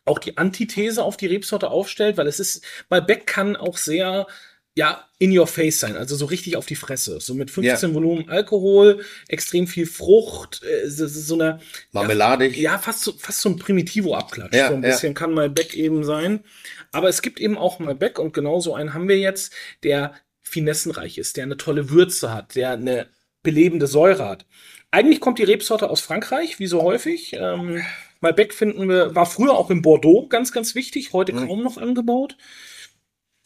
[0.08, 4.26] auch die Antithese auf die Rebsorte aufstellt, weil es ist, Malbec kann auch sehr,
[4.74, 7.20] ja, in your face sein, also so richtig auf die Fresse.
[7.20, 11.60] So mit 15 Volumen Alkohol, extrem viel Frucht, äh, so, so eine,
[11.92, 12.56] Marmeladig.
[12.56, 14.54] ja, fast so, fast so ein Primitivo-Abklatsch.
[14.54, 14.90] Ja, so ein ja.
[14.90, 16.44] bisschen kann Malbec eben sein.
[16.92, 21.36] Aber es gibt eben auch Malbec und genauso einen haben wir jetzt, der finessenreich ist,
[21.36, 23.08] der eine tolle Würze hat, der eine
[23.42, 24.46] belebende Säure hat.
[24.90, 27.34] Eigentlich kommt die Rebsorte aus Frankreich, wie so häufig.
[27.34, 27.82] Ähm,
[28.20, 32.36] Malbec finden wir, war früher auch in Bordeaux ganz, ganz wichtig, heute kaum noch angebaut.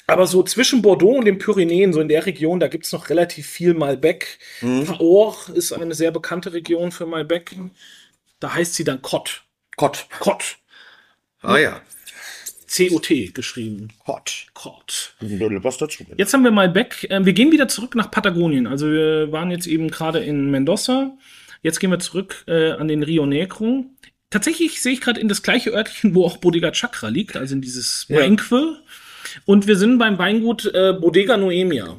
[0.06, 3.46] Aber so zwischen Bordeaux und den Pyrenäen, so in der Region, da gibt's noch relativ
[3.46, 4.38] viel Malbec.
[4.60, 7.54] Cahors ist eine sehr bekannte Region für Malbec.
[8.40, 9.44] Da heißt sie dann Cot.
[9.76, 10.06] Kott.
[10.18, 10.58] Cot.
[11.40, 11.80] Ah ja.
[12.66, 13.88] C-O-T geschrieben.
[14.04, 14.46] Kott.
[14.54, 15.14] Cot.
[15.20, 16.04] Was dazu?
[16.16, 17.06] Jetzt haben wir Malbec.
[17.10, 18.66] Ähm, wir gehen wieder zurück nach Patagonien.
[18.66, 21.16] Also wir waren jetzt eben gerade in Mendoza.
[21.62, 23.84] Jetzt gehen wir zurück äh, an den Rio Negro.
[24.32, 27.60] Tatsächlich sehe ich gerade in das gleiche Örtchen, wo auch Bodega Chakra liegt, also in
[27.60, 28.18] dieses Ja.
[29.46, 31.96] Und wir sind beim Weingut äh, Bodega Noemia.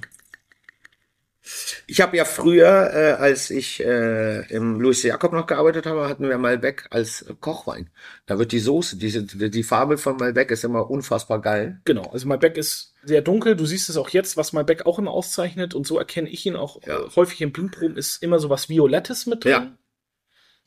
[1.88, 6.30] Ich habe ja früher, äh, als ich äh, im Louis Jakob noch gearbeitet habe, hatten
[6.30, 7.90] wir Malbec als Kochwein.
[8.26, 11.82] Da wird die Soße, diese, die, die Farbe von Malbec ist immer unfassbar geil.
[11.84, 13.58] Genau, also Malbec ist sehr dunkel.
[13.58, 15.76] Du siehst es auch jetzt, was Malbec auch immer auszeichnet.
[15.76, 17.00] Und so erkenne ich ihn auch Ja.
[17.02, 19.52] äh, häufig in Blindproben, ist immer so was Violettes mit drin.
[19.52, 19.78] Ja.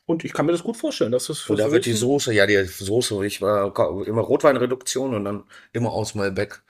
[0.07, 2.47] Und ich kann mir das gut vorstellen, dass das für Oder wird die Soße, ja,
[2.47, 3.73] die Soße, ich war
[4.07, 5.43] immer Rotweinreduktion und dann
[5.73, 6.61] immer aus Malbec.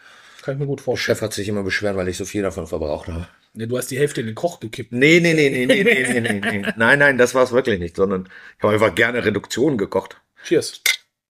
[0.42, 1.16] Kann ich mir gut vorstellen.
[1.16, 3.28] Chef hat sich immer beschwert, weil ich so viel davon verbraucht habe.
[3.54, 4.92] Nee, du hast die Hälfte in den Koch gekippt.
[4.92, 6.74] Nee, nee, nee, nee, nee, nee, nee, nee.
[6.78, 10.20] Nein, nein, das war es wirklich nicht, sondern ich habe einfach gerne Reduktionen gekocht.
[10.44, 10.82] Cheers.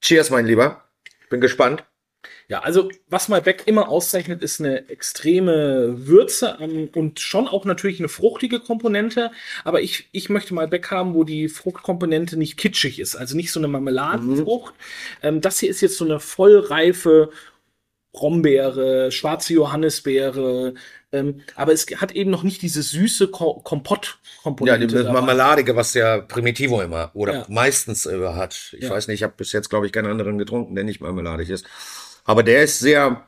[0.01, 0.85] Cheers, mein Lieber.
[1.23, 1.83] Ich bin gespannt.
[2.49, 7.99] Ja, also was Malbec immer auszeichnet, ist eine extreme Würze ähm, und schon auch natürlich
[7.99, 9.31] eine fruchtige Komponente.
[9.65, 13.59] Aber ich, ich möchte Malbec haben, wo die Fruchtkomponente nicht kitschig ist, also nicht so
[13.59, 14.73] eine Marmeladenfrucht.
[15.21, 17.31] Ähm, das hier ist jetzt so eine vollreife
[18.13, 20.73] Brombeere, schwarze Johannisbeere,
[21.13, 24.87] Ähm, aber es hat eben noch nicht diese süße Ko Ja, Kompott-Komponente.
[24.87, 25.13] die dabei.
[25.13, 27.45] Marmeladige, was der Primitivo immer oder Ja.
[27.47, 28.73] meistens äh, hat.
[28.77, 28.89] Ich Ja.
[28.89, 31.65] weiß nicht, ich habe bis jetzt, glaube ich, keinen anderen getrunken, der nicht marmeladig ist.
[32.27, 33.25] Aber der ist sehr,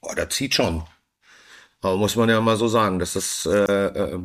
[0.00, 0.82] oh, der zieht schon.
[1.80, 4.18] Aber muss man ja mal so sagen, dass das, äh, äh,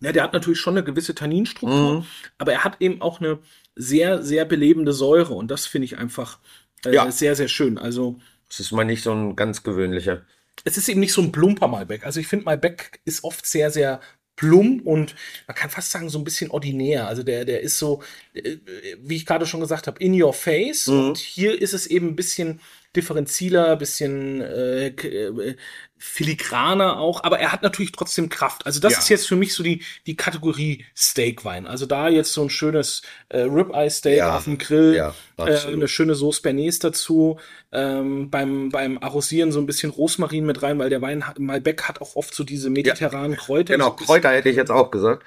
[0.00, 2.06] Ja, der hat natürlich schon eine gewisse Tanninstruktur, Mhm.
[2.38, 3.38] aber er hat eben auch eine
[3.76, 6.38] sehr, sehr belebende Säure und das finde ich einfach
[6.86, 7.10] äh, Ja.
[7.12, 7.76] sehr, sehr schön.
[7.78, 10.22] Also das ist mal nicht so ein ganz gewöhnlicher.
[10.64, 12.04] es ist eben nicht so ein plumper Malbec.
[12.04, 14.00] Also ich finde, Malbec ist oft sehr, sehr
[14.40, 15.14] plump und
[15.46, 17.06] man kann fast sagen, so ein bisschen ordinär.
[17.06, 18.56] Also der, der ist so, äh,
[19.02, 20.86] wie ich gerade schon gesagt habe, in your face.
[20.86, 21.08] Mhm.
[21.08, 22.60] Und hier ist es eben ein bisschen
[22.96, 25.56] differenziler, bisschen äh, äh,
[26.00, 28.64] filigraner auch, aber er hat natürlich trotzdem Kraft.
[28.66, 28.98] Also das Ja.
[29.00, 31.66] ist jetzt für mich so die, die Kategorie Steakwein.
[31.66, 34.36] Also da jetzt so ein schönes äh, Ribeye Steak Ja.
[34.36, 37.38] auf dem Grill, Ja, äh, eine schöne Sauce Bernays dazu,
[37.70, 42.00] ähm, beim, beim Arrosieren so ein bisschen Rosmarin mit rein, weil der Wein, Malbec hat
[42.00, 43.74] auch oft so diese mediterranen Kräuter.
[43.74, 45.22] Genau, Kräuter hätte ich jetzt auch gesagt.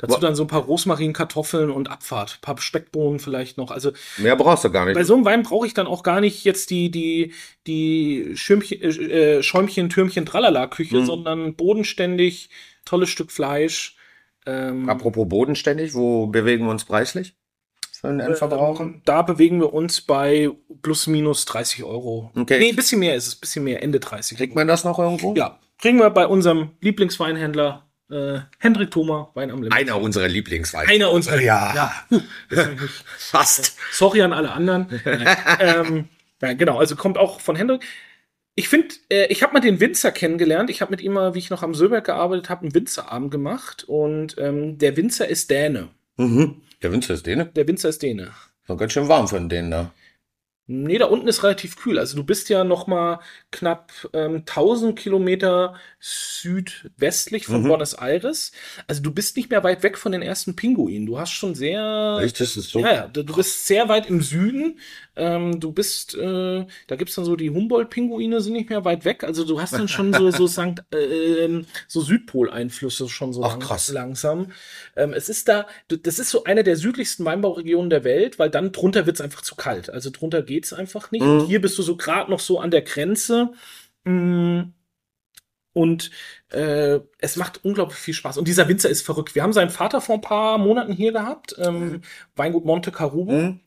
[0.00, 3.70] Dazu dann so ein paar Rosmarin, Kartoffeln und Abfahrt, ein paar Speckbohnen vielleicht noch.
[3.70, 4.94] Also Mehr brauchst du gar nicht.
[4.94, 7.32] bei so einem Wein brauche ich dann auch gar nicht jetzt die, die,
[7.66, 11.04] die Schirmchen, äh, Schäumchen, Türmchen, Tralala-Küche, Mhm.
[11.06, 12.50] sondern bodenständig,
[12.84, 13.96] tolles Stück Fleisch.
[14.46, 17.34] Ähm, Apropos bodenständig, wo bewegen wir uns preislich?
[17.92, 18.84] Für Endverbraucher?
[18.84, 20.48] ähm, Da bewegen wir uns bei
[20.80, 22.30] plus minus 30 Euro.
[22.34, 22.58] Okay.
[22.58, 24.38] Nee, ein bisschen mehr ist es, ein bisschen mehr, Ende 30.
[24.38, 25.34] Kriegt man das noch irgendwo?
[25.34, 29.72] Ja, kriegen wir bei unserem Lieblingsweinhändler äh, Hendrik Thoma, Wein am Limit.
[29.72, 30.88] Einer unserer Lieblingsweine.
[30.88, 31.40] Einer unserer.
[31.40, 31.74] Ja.
[31.74, 32.16] ja.
[33.18, 33.76] Fast.
[33.92, 34.86] Sorry an alle anderen.
[35.60, 36.08] Ähm,
[36.40, 37.82] ja, genau, also kommt auch von Hendrik.
[38.54, 40.70] Ich finde, äh, ich habe mal den Winzer kennengelernt.
[40.70, 43.84] Ich habe mit ihm mal, wie ich noch am Söberg gearbeitet habe, einen Winzerabend gemacht.
[43.84, 45.88] Und ähm, der Winzer ist Däne.
[46.16, 46.62] Mhm.
[46.82, 47.46] Der Winzer ist Däne.
[47.46, 48.32] Der Winzer ist Däne.
[48.66, 49.92] War ganz schön warm für den Dänen da.
[50.72, 51.98] Nee, da unten ist relativ kühl.
[51.98, 53.18] Also du bist ja noch mal
[53.50, 57.68] knapp ähm, 1000 Kilometer südwestlich von Mhm.
[57.68, 58.52] Buenos Aires.
[58.86, 61.06] Also du bist nicht mehr weit weg von den ersten Pinguinen.
[61.06, 62.20] Du hast schon sehr...
[62.22, 62.78] Echt, das ist so.
[62.78, 64.78] Ja, ja, du bist sehr weit im Süden.
[65.16, 69.24] Ähm, du bist, äh, da gibt's dann so die Humboldt-Pinguine sind nicht mehr weit weg.
[69.24, 73.88] Also du hast dann schon so so Sankt, äh, so Südpol-Einflüsse schon so Ach, krass.
[73.90, 74.52] langsam.
[74.96, 78.70] Ähm, es ist da, das ist so eine der südlichsten Weinbauregionen der Welt, weil dann
[78.70, 79.90] drunter wird's einfach zu kalt.
[79.90, 81.22] Also drunter geht's einfach nicht.
[81.22, 81.40] Mhm.
[81.40, 83.52] Und hier bist du so gerade noch so an der Grenze.
[84.04, 84.72] Mm.
[85.72, 86.10] Und
[86.50, 88.38] äh, es macht unglaublich viel Spaß.
[88.38, 89.34] Und dieser Winzer ist verrückt.
[89.34, 92.02] Wir haben seinen Vater vor ein paar Monaten hier gehabt, ähm,
[92.34, 93.32] Weingut Monte Carubo.
[93.32, 93.60] Mhm.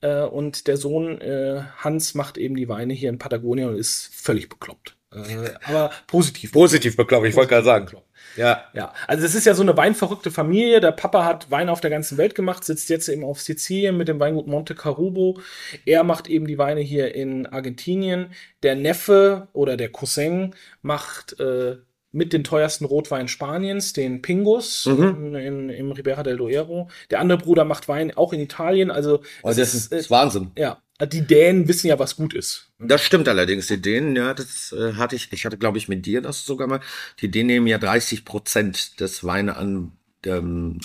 [0.00, 4.12] Äh, und der Sohn äh, Hans macht eben die Weine hier in Patagonien und ist
[4.12, 4.95] völlig bekloppt.
[5.16, 6.52] Äh, aber positiv.
[6.52, 7.84] Positiv bekloppt, ich wollte gerade sagen.
[7.86, 8.06] Bekloppt.
[8.36, 8.64] Ja.
[8.74, 10.80] Ja, also es ist ja so eine weinverrückte Familie.
[10.80, 14.08] Der Papa hat Wein auf der ganzen Welt gemacht, sitzt jetzt eben auf Sizilien mit
[14.08, 15.40] dem Weingut Monte Carubo.
[15.86, 18.32] Er macht eben die Weine hier in Argentinien.
[18.62, 21.76] Der Neffe oder der Cousin macht äh,
[22.12, 25.02] mit den teuersten Rotwein Spaniens, den Pingus Mhm.
[25.04, 26.88] in, in, im Ribera del Duero.
[27.10, 28.90] Der andere Bruder macht Wein auch in Italien.
[28.90, 30.50] Also es das ist, äh, ist Wahnsinn.
[30.56, 32.70] ja, die Dänen wissen ja, was gut ist.
[32.78, 33.66] Das stimmt allerdings.
[33.66, 36.68] Die Dänen, ja, das äh, hatte ich, ich hatte, glaube ich, mit dir das sogar
[36.68, 36.80] mal.
[37.20, 39.92] Die Dänen nehmen ja 30 Prozent des Weine an
[40.24, 40.80] ähm,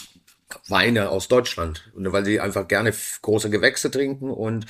[0.67, 1.89] Weine aus Deutschland.
[1.93, 4.65] Und weil sie einfach gerne große Gewächse trinken und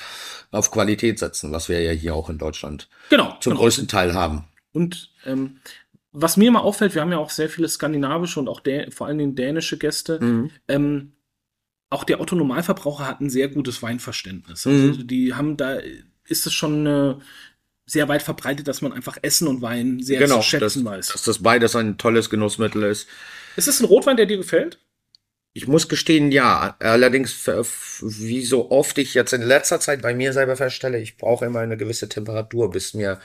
[0.50, 3.36] auf Qualität setzen, was wir ja hier auch in Deutschland Genau.
[3.40, 3.62] zum genau.
[3.62, 4.44] größten Teil haben.
[4.72, 5.58] Und ähm,
[6.12, 9.06] was mir mal auffällt, wir haben ja auch sehr viele skandinavische und auch dä vor
[9.06, 10.20] allen Dingen dänische Gäste.
[10.22, 10.50] Mhm.
[10.68, 11.12] Ähm,
[11.92, 14.64] auch der Otto Normalverbraucher hat ein sehr gutes Weinverständnis.
[14.66, 14.88] Mhm.
[14.90, 15.78] Also die haben da
[16.24, 17.14] ist es schon äh,
[17.86, 21.08] sehr weit verbreitet, dass man einfach Essen und Wein sehr Genau, zu dass, schätzen weiß.
[21.08, 23.08] dass das beides ein tolles Genussmittel ist.
[23.56, 24.78] ist es ein Rotwein, der dir gefällt?
[25.54, 26.76] Ich muss gestehen, ja.
[26.78, 31.18] Allerdings, f- wie so oft ich jetzt in letzter Zeit bei mir selber feststelle, ich
[31.18, 33.20] brauche immer eine gewisse Temperatur, bis mir,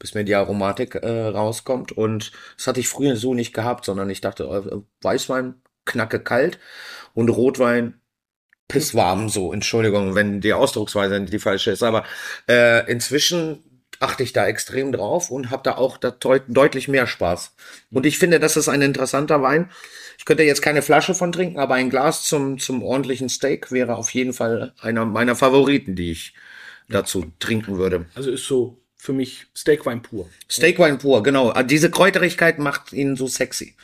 [0.00, 1.92] bis mir die Aromatik äh, rauskommt.
[1.92, 5.54] Und das hatte ich früher so nicht gehabt, sondern ich dachte, äh, Weißwein
[5.84, 6.58] knacke kalt
[7.14, 8.00] und Rotwein
[8.68, 9.52] pisswarm so.
[9.52, 11.82] Entschuldigung, wenn die Ausdrucksweise nicht die falsche ist.
[11.82, 12.04] Aber
[12.48, 13.64] äh, inzwischen
[14.00, 17.54] achte ich da extrem drauf und habe da auch da deut deutlich mehr Spaß.
[17.90, 19.70] Und ich finde, das ist ein interessanter Wein.
[20.18, 23.96] Ich könnte jetzt keine Flasche von trinken, aber ein Glas zum, zum ordentlichen Steak wäre
[23.96, 26.34] auf jeden Fall einer meiner Favoriten, die ich
[26.88, 28.06] dazu trinken würde.
[28.14, 30.28] Also ist so für mich Steakwein pur.
[30.48, 31.52] Steakwein pur, genau.
[31.62, 33.74] Diese Kräuterigkeit macht ihn so sexy.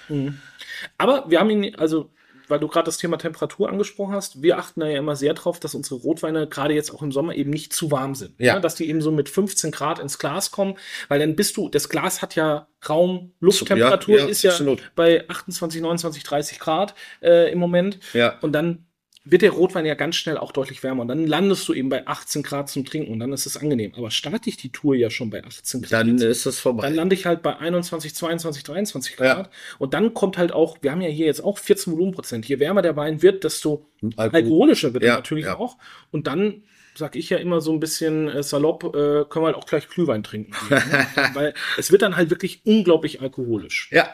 [0.99, 2.11] Aber wir haben ihn, also,
[2.49, 5.61] weil du gerade das Thema Temperatur angesprochen hast, wir achten da ja immer sehr drauf,
[5.61, 8.35] dass unsere Rotweine gerade jetzt auch im Sommer eben nicht zu warm sind.
[8.39, 8.55] Ja.
[8.55, 8.61] Ne?
[8.61, 10.77] Dass die eben so mit 15 Grad ins Glas kommen,
[11.09, 14.93] weil dann bist du, das Glas hat ja Raum, Lufttemperatur Ja, ja, ist ja absolut.
[14.95, 17.99] bei 28, 29, 30 Grad äh, im Moment.
[18.13, 18.39] Ja.
[18.41, 18.87] Und dann
[19.27, 21.01] wird der Rotwein ja ganz schnell auch deutlich wärmer.
[21.03, 23.93] Und dann landest du eben bei 18 Grad zum Trinken und dann ist es angenehm.
[23.97, 25.93] Aber starte ich die Tour ja schon bei 18 Grad.
[25.93, 26.83] Dann ist es vorbei.
[26.83, 29.35] Dann lande ich halt bei 21, 22, 23 Ja.
[29.35, 29.51] Grad.
[29.79, 32.47] Und dann kommt halt auch, wir haben ja hier jetzt auch 14 Volumenprozent.
[32.47, 35.57] Je wärmer der Wein wird, desto Alkohol- alkoholischer wird er Ja, natürlich ja.
[35.59, 35.79] auch.
[36.11, 36.63] Und dann
[36.95, 39.89] sag ich ja immer so ein bisschen äh, salopp, äh, können wir halt auch gleich
[39.89, 40.53] Glühwein trinken.
[40.69, 41.07] gehen, ne?
[41.33, 43.89] Weil es wird dann halt wirklich unglaublich alkoholisch.
[43.91, 44.13] Ja.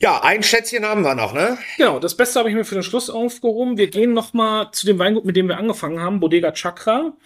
[0.00, 1.56] Ja, ein Schätzchen haben wir noch, ne?
[1.76, 3.78] Genau, das Beste habe ich mir für den Schluss aufgehoben.
[3.78, 7.16] Wir gehen noch mal zu dem Weingut, mit dem wir angefangen haben, Bodega Chakra.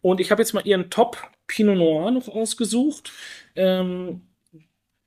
[0.00, 3.12] Und ich habe jetzt mal ihren Top Pinot Noir noch ausgesucht.
[3.56, 4.22] Ähm,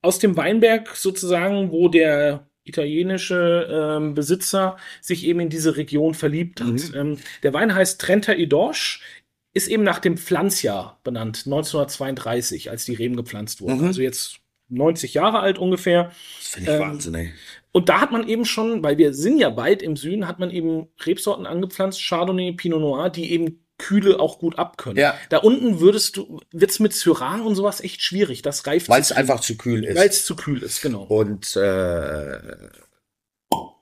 [0.01, 6.61] aus dem Weinberg sozusagen, wo der italienische ähm, Besitzer sich eben in diese Region verliebt
[6.61, 6.93] hat.
[6.93, 9.01] Ähm, der Wein heißt Trenta i Dorsch,
[9.53, 13.85] ist eben nach dem Pflanzjahr benannt, 1932, als die Reben gepflanzt wurden.
[13.87, 16.11] Also jetzt 90 Jahre alt ungefähr.
[16.39, 17.33] Das finde ich Ähm, Wahnsinn, ey.
[17.71, 20.49] Und da hat man eben schon, weil wir sind ja weit im Süden, hat man
[20.49, 24.97] eben Rebsorten angepflanzt, Chardonnay, Pinot Noir, die eben Kühle auch gut abkönnen.
[24.97, 25.15] Ja.
[25.29, 28.41] Da unten würdest du, wird's mit Syrah und sowas echt schwierig.
[28.41, 29.95] Das reift Weil es einfach zu kühl ist.
[29.95, 31.03] weil es zu kühl ist, genau.
[31.03, 32.39] Und äh,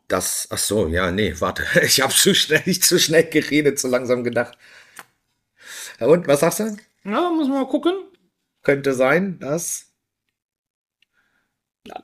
[0.10, 3.88] das, ach so, ja, nee, warte, ich habe zu schnell, nicht zu schnell geredet, zu
[3.88, 4.58] langsam gedacht.
[6.00, 6.78] Und was sagst du?
[7.04, 7.94] Na, muss man mal gucken.
[8.64, 9.85] Könnte sein, dass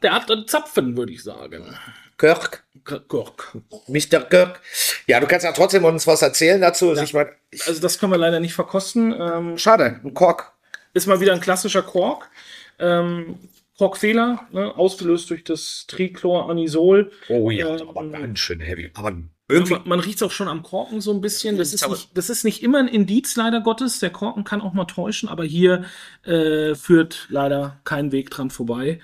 [0.03, 1.75] Der hat einen Zapfen, würde ich sagen.
[2.17, 2.63] Kirk,
[3.07, 3.57] Gurk.
[3.87, 4.19] Mr.
[4.21, 4.61] Kirk.
[5.07, 6.89] Ja, du kannst ja trotzdem uns was erzählen dazu.
[6.89, 7.31] Also Ich meine,
[7.65, 9.13] Also das können wir leider nicht verkosten.
[9.19, 10.53] Ähm, schade, ein Kork.
[10.93, 12.29] ist mal wieder ein klassischer Kork.
[12.77, 13.39] Ähm,
[13.77, 17.11] Korkfehler, ne, ausgelöst durch das Trichloranisol.
[17.29, 18.91] Oh ja, Ähm, aber ganz schön heavy.
[18.93, 19.13] Aber
[19.49, 21.57] irgendwie, Man, man riecht es auch schon am Korken so ein bisschen.
[21.57, 23.99] Das ist, nicht, das ist nicht immer ein Indiz, leider Gottes.
[23.99, 25.85] Der Korken kann auch mal täuschen, aber hier
[26.23, 28.99] äh, führt leider kein Weg dran vorbei.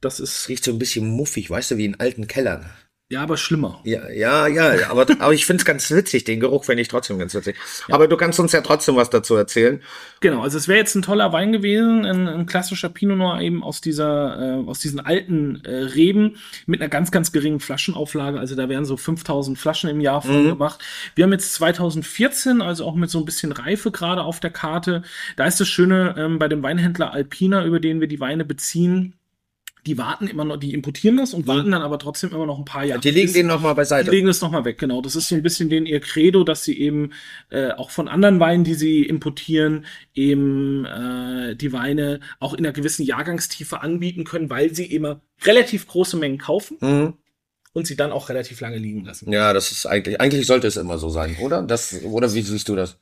[0.00, 2.70] Das ist riecht so ein bisschen muffig, weißt du, wie in alten Kellern.
[3.10, 3.80] ja, aber schlimmer.
[3.84, 7.18] Ja, ja, ja, aber, aber ich finde es ganz witzig, den Geruch finde ich trotzdem
[7.18, 7.56] ganz witzig.
[7.88, 9.82] Aber du kannst uns ja trotzdem was dazu erzählen.
[10.20, 13.64] Genau, also es wäre jetzt ein toller Wein gewesen, ein, ein klassischer Pinot Noir eben
[13.64, 18.38] aus dieser, äh, aus diesen alten äh, Reben mit einer ganz, ganz geringen Flaschenauflage.
[18.38, 20.84] Also da wären so 5000 Flaschen im Jahr von gemacht.
[21.14, 25.02] Wir haben jetzt 2014, also auch mit so ein bisschen Reife gerade auf der Karte.
[25.36, 29.17] Da ist das Schöne ähm, bei dem Weinhändler Alpina, über den wir die Weine beziehen.
[29.86, 32.64] Die warten immer noch, die importieren das und warten dann aber trotzdem immer noch ein
[32.64, 33.00] paar Jahre.
[33.00, 34.10] Die legen bis- den nochmal die beiseite.
[34.10, 35.00] legen das nochmal weg, genau.
[35.00, 37.12] Das ist so ein bisschen den ihr Credo, dass sie eben
[37.50, 42.72] äh, auch von anderen Weinen, die sie importieren, eben äh, die Weine auch in einer
[42.72, 47.14] gewissen Jahrgangstiefe anbieten können, weil sie immer relativ große Mengen kaufen Mhm.
[47.72, 49.30] und sie dann auch relativ lange liegen lassen.
[49.32, 51.62] Ja, das ist eigentlich, eigentlich sollte es immer so sein, oder?
[51.62, 52.98] Das, oder wie siehst du das?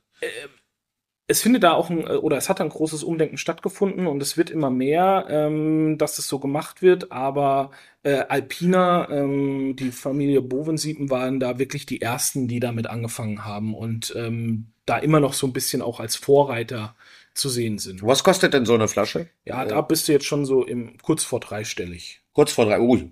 [1.28, 4.36] Es findet da auch ein, äh, oder es hat ein großes Umdenken stattgefunden und es
[4.36, 7.72] wird immer mehr, ähm, dass es so gemacht wird, aber
[8.04, 13.74] äh, Alpina, ähm, die Familie Bovensiepen waren da wirklich die ersten, die damit angefangen haben
[13.74, 16.94] und ähm, da immer noch so ein bisschen auch als Vorreiter
[17.34, 18.02] zu sehen sind.
[18.04, 19.28] Was kostet denn so eine Flasche?
[19.44, 22.20] Ja, da bist du jetzt schon so im kurz vor dreistellig.
[22.32, 22.80] Kurz vor drei.
[22.80, 23.10] Ui.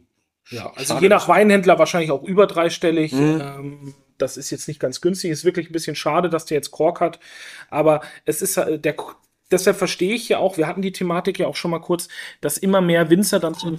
[0.51, 1.03] Ja, also Schade.
[1.03, 3.13] je nach Weinhändler wahrscheinlich auch über dreistellig.
[3.13, 3.43] Mhm.
[3.43, 5.31] Ähm, das ist jetzt nicht ganz günstig.
[5.31, 7.19] Ist wirklich ein bisschen schade, dass der jetzt Kork hat.
[7.71, 8.95] Aber es ist äh, der.
[9.51, 12.09] Deshalb verstehe ich ja auch, wir hatten die Thematik ja auch schon mal kurz,
[12.41, 13.79] dass immer mehr Winzer dann so,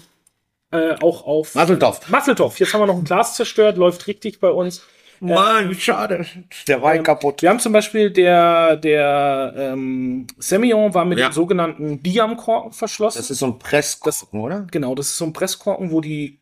[0.72, 2.08] äh, auch auf Masseldorf.
[2.10, 2.60] Masseltoff.
[2.60, 4.84] Jetzt haben wir noch ein Glas zerstört, läuft richtig bei uns.
[5.22, 6.26] Mann, schade.
[6.68, 7.42] Der Wein kaputt.
[7.42, 11.30] Wir haben zum Beispiel der, der ähm, Semillon war mit Ja.
[11.30, 13.18] dem sogenannten Diamkorken verschlossen.
[13.18, 14.68] Das ist so ein Presskorken, oder?
[14.72, 16.38] Genau, das ist so ein Presskorken, wo die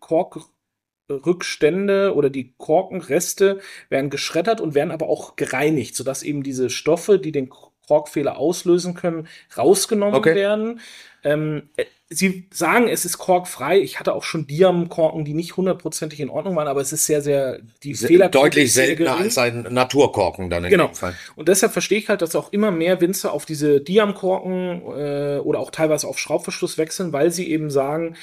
[1.21, 7.19] Korkrückstände oder die Korkenreste werden geschreddert und werden aber auch gereinigt, sodass eben diese Stoffe,
[7.19, 7.49] die den
[7.87, 10.35] Korkfehler auslösen können, rausgenommen Okay.
[10.35, 10.79] werden.
[11.23, 13.79] Ähm, äh, Sie sagen, es ist korkfrei.
[13.79, 17.23] Ich hatte auch schon Diamkorken, die nicht hundertprozentig in Ordnung waren, aber es ist sehr,
[17.23, 20.87] sehr, die Fehler Deutlich seltener als ein Naturkorken dann in Genau.
[20.87, 21.15] dem Fall.
[21.35, 25.57] Und deshalb verstehe ich halt, dass auch immer mehr Winzer auf diese Diamkorken äh, oder
[25.59, 28.15] auch teilweise auf Schraubverschluss wechseln, weil sie eben sagen,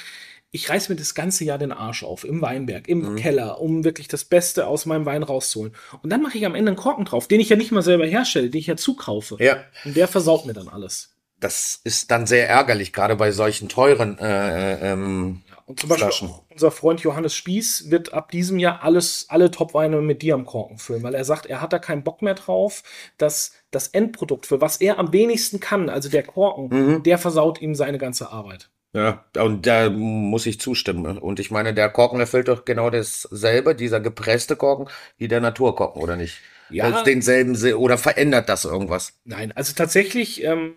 [0.51, 4.07] ich reiß mir das ganze Jahr den Arsch auf, im Weinberg, im Keller, um wirklich
[4.09, 5.73] das Beste aus meinem Wein rauszuholen.
[6.03, 8.05] Und dann mache ich am Ende einen Korken drauf, den ich ja nicht mal selber
[8.05, 9.37] herstelle, den ich ja zukaufe.
[9.39, 9.63] Ja.
[9.85, 11.09] Und der versaut mir dann alles.
[11.39, 16.05] Das ist dann sehr ärgerlich, gerade bei solchen teuren äh, äh, ähm, Und zum Beispiel
[16.09, 16.29] Flaschen.
[16.49, 21.15] unser Freund Johannes Spieß wird ab diesem Jahr alles, alle Topweine mit Diamkorken füllen, weil
[21.15, 22.83] er sagt, er hat da keinen Bock mehr drauf,
[23.17, 27.03] dass das Endprodukt, für was er am wenigsten kann, also der Korken, Mhm.
[27.03, 28.69] der versaut ihm seine ganze Arbeit.
[28.93, 31.17] Ja, und da muss ich zustimmen.
[31.17, 34.87] Und ich meine, der Korken erfüllt doch genau dasselbe, dieser gepresste Korken,
[35.17, 36.39] wie der Naturkorken, oder nicht?
[36.69, 36.85] Ja.
[36.85, 39.19] Als denselben Se oder verändert das irgendwas?
[39.23, 40.73] Nein, also tatsächlich ähm,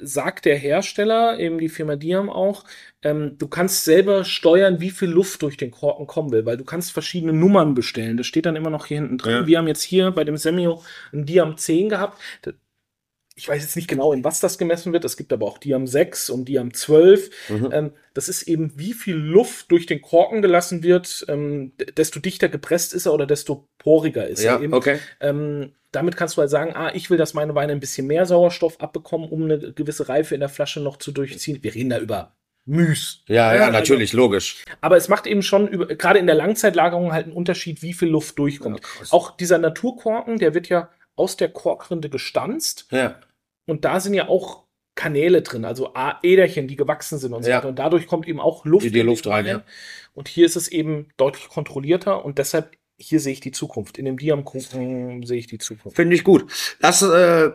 [0.00, 2.64] sagt der Hersteller, eben die Firma Diam auch,
[3.02, 6.64] ähm, du kannst selber steuern, wie viel Luft durch den Korken kommen will, weil du
[6.64, 8.16] kannst verschiedene Nummern bestellen.
[8.16, 9.32] Das steht dann immer noch hier hinten drin.
[9.32, 9.46] Ja.
[9.46, 12.20] Wir haben jetzt hier bei dem Semio ein Diam 10 gehabt.
[13.38, 15.04] Ich weiß jetzt nicht genau, in was das gemessen wird.
[15.04, 17.30] Es gibt aber auch Diam 6 und Diam 12.
[17.50, 17.68] Mhm.
[17.70, 21.24] Ähm, das ist eben, wie viel Luft durch den Korken gelassen wird.
[21.28, 24.72] Ähm, desto dichter gepresst ist er oder desto poriger ist Ja, er eben.
[24.72, 24.98] okay.
[25.20, 28.24] Ähm, damit kannst du halt sagen, ah, ich will, dass meine Weine ein bisschen mehr
[28.24, 31.58] Sauerstoff abbekommen, um eine gewisse Reife in der Flasche noch zu durchziehen.
[31.62, 32.32] Wir reden da über
[32.64, 33.22] Müs.
[33.28, 34.64] Ja, ja, also- natürlich, logisch.
[34.80, 38.08] aber es macht eben schon über, gerade in der Langzeitlagerung halt einen Unterschied, wie viel
[38.08, 38.80] Luft durchkommt.
[39.10, 43.18] auch dieser Naturkorken, der wird ja aus der Korkrinde gestanzt Ja.
[43.66, 44.64] Und da sind ja auch
[44.94, 45.92] Kanäle drin, also
[46.22, 47.58] Äderchen, die gewachsen sind und so Ja.
[47.58, 47.68] weiter.
[47.68, 48.86] Und dadurch kommt eben auch Luft.
[48.86, 49.62] Die- die Luft rein, ja.
[50.14, 53.98] Und hier ist es eben deutlich kontrollierter und deshalb hier sehe ich die Zukunft.
[53.98, 55.96] In dem Diam-Kuchen sehe ich die Zukunft.
[55.96, 56.50] Finde ich gut.
[56.80, 57.50] Das äh,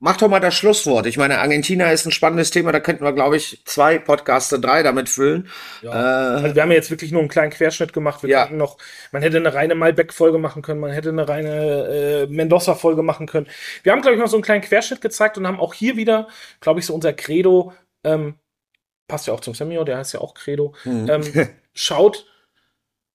[0.00, 1.06] mach doch mal das Schlusswort.
[1.06, 2.72] Ich meine, Argentina ist ein spannendes Thema.
[2.72, 5.48] Da könnten wir, glaube ich, zwei Podcaste, drei damit füllen.
[5.82, 8.22] Äh, Also wir haben ja jetzt wirklich nur einen kleinen Querschnitt gemacht.
[8.22, 8.42] Wir Ja.
[8.42, 8.78] könnten noch,
[9.12, 13.46] man hätte eine reine Malbec-Folge machen können, man hätte eine reine äh, Mendoza-Folge machen können.
[13.82, 16.28] Wir haben, glaube ich, noch so einen kleinen Querschnitt gezeigt und haben auch hier wieder,
[16.60, 17.72] glaube ich, so unser Credo,
[18.02, 18.34] ähm,
[19.06, 21.08] passt ja auch zum Semio, der heißt ja auch Credo, Mhm.
[21.10, 21.22] ähm,
[21.74, 22.26] schaut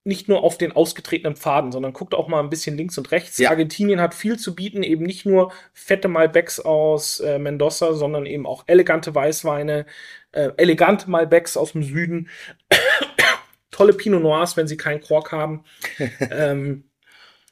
[0.05, 3.39] nicht nur auf den ausgetretenen Pfaden, sondern guckt auch mal ein bisschen links und rechts.
[3.39, 3.49] Ja.
[3.49, 8.45] Argentinien hat viel zu bieten, eben nicht nur fette Malbecs aus äh, Mendoza, sondern eben
[8.45, 9.87] auch elegante Weißweine,
[10.31, 12.29] äh, elegante Malbecs aus dem Süden,
[13.71, 15.65] tolle Pinot Noirs, wenn sie keinen Kork haben.
[16.31, 16.83] ähm,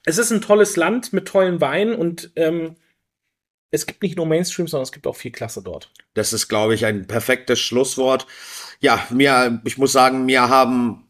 [0.05, 2.75] es ist ein tolles Land mit tollen Weinen und ähm,
[3.71, 5.91] es gibt nicht nur Mainstream, sondern es gibt auch viel Klasse dort.
[6.13, 8.27] Das ist, glaube ich, ein perfektes Schlusswort.
[8.79, 11.09] Ja, mir, ich muss sagen, mir haben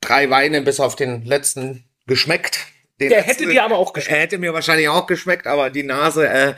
[0.00, 2.60] drei Weine bis auf den letzten geschmeckt.
[3.00, 4.16] Den Der letzten- hätte dir aber auch geschmeckt.
[4.16, 6.54] Er hätte mir wahrscheinlich auch geschmeckt, aber die Nase, äh,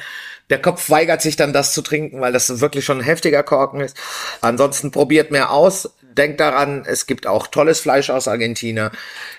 [0.49, 3.81] der Kopf weigert sich dann, das zu trinken, weil das wirklich schon ein heftiger Korken
[3.81, 3.97] ist.
[4.41, 5.91] Ansonsten probiert mehr aus.
[6.03, 8.91] Denkt daran, es gibt auch tolles Fleisch aus Argentina.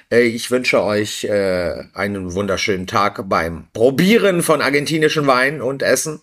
[0.10, 6.22] Äh, ich wünsche euch äh, einen wunderschönen Tag beim Probieren von argentinischen Wein und Essen.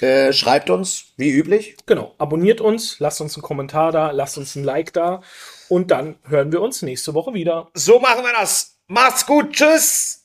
[0.00, 1.76] Äh, schreibt uns, wie üblich.
[1.84, 5.22] Genau, abonniert uns, lasst uns einen Kommentar da, lasst uns ein Like da
[5.70, 7.68] und dann hören wir uns nächste Woche wieder.
[7.74, 8.76] So machen wir das.
[8.88, 9.52] Macht's gut.
[9.52, 10.19] Tschüss.